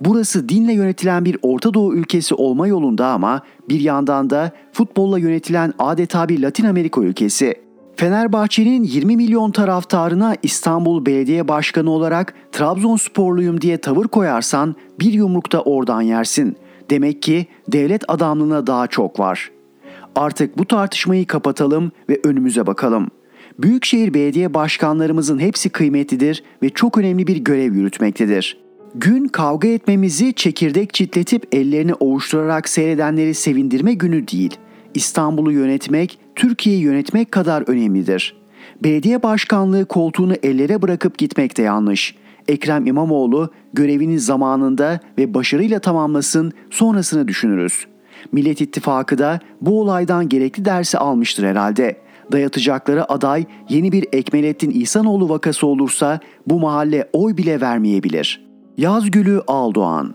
[0.00, 5.72] Burası dinle yönetilen bir Orta Doğu ülkesi olma yolunda ama bir yandan da futbolla yönetilen
[5.78, 7.54] adeta bir Latin Amerika ülkesi.
[8.00, 16.02] Fenerbahçe'nin 20 milyon taraftarına İstanbul Belediye Başkanı olarak Trabzonsporluyum diye tavır koyarsan bir yumrukta oradan
[16.02, 16.56] yersin.
[16.90, 19.50] Demek ki devlet adamlığına daha çok var.
[20.14, 23.08] Artık bu tartışmayı kapatalım ve önümüze bakalım.
[23.58, 28.60] Büyükşehir belediye başkanlarımızın hepsi kıymetlidir ve çok önemli bir görev yürütmektedir.
[28.94, 34.58] Gün kavga etmemizi çekirdek çitletip ellerini ovuşturarak seyredenleri sevindirme günü değil.
[34.94, 38.36] İstanbul'u yönetmek, Türkiye'yi yönetmek kadar önemlidir.
[38.84, 42.14] Belediye başkanlığı koltuğunu ellere bırakıp gitmek de yanlış.
[42.48, 47.86] Ekrem İmamoğlu görevini zamanında ve başarıyla tamamlasın, sonrasını düşünürüz.
[48.32, 51.96] Millet İttifakı da bu olaydan gerekli dersi almıştır herhalde.
[52.32, 58.46] Dayatacakları aday yeni bir Ekmelettin İhsanoğlu vakası olursa bu mahalle oy bile vermeyebilir.
[58.76, 60.14] Yazgülü Aldoğan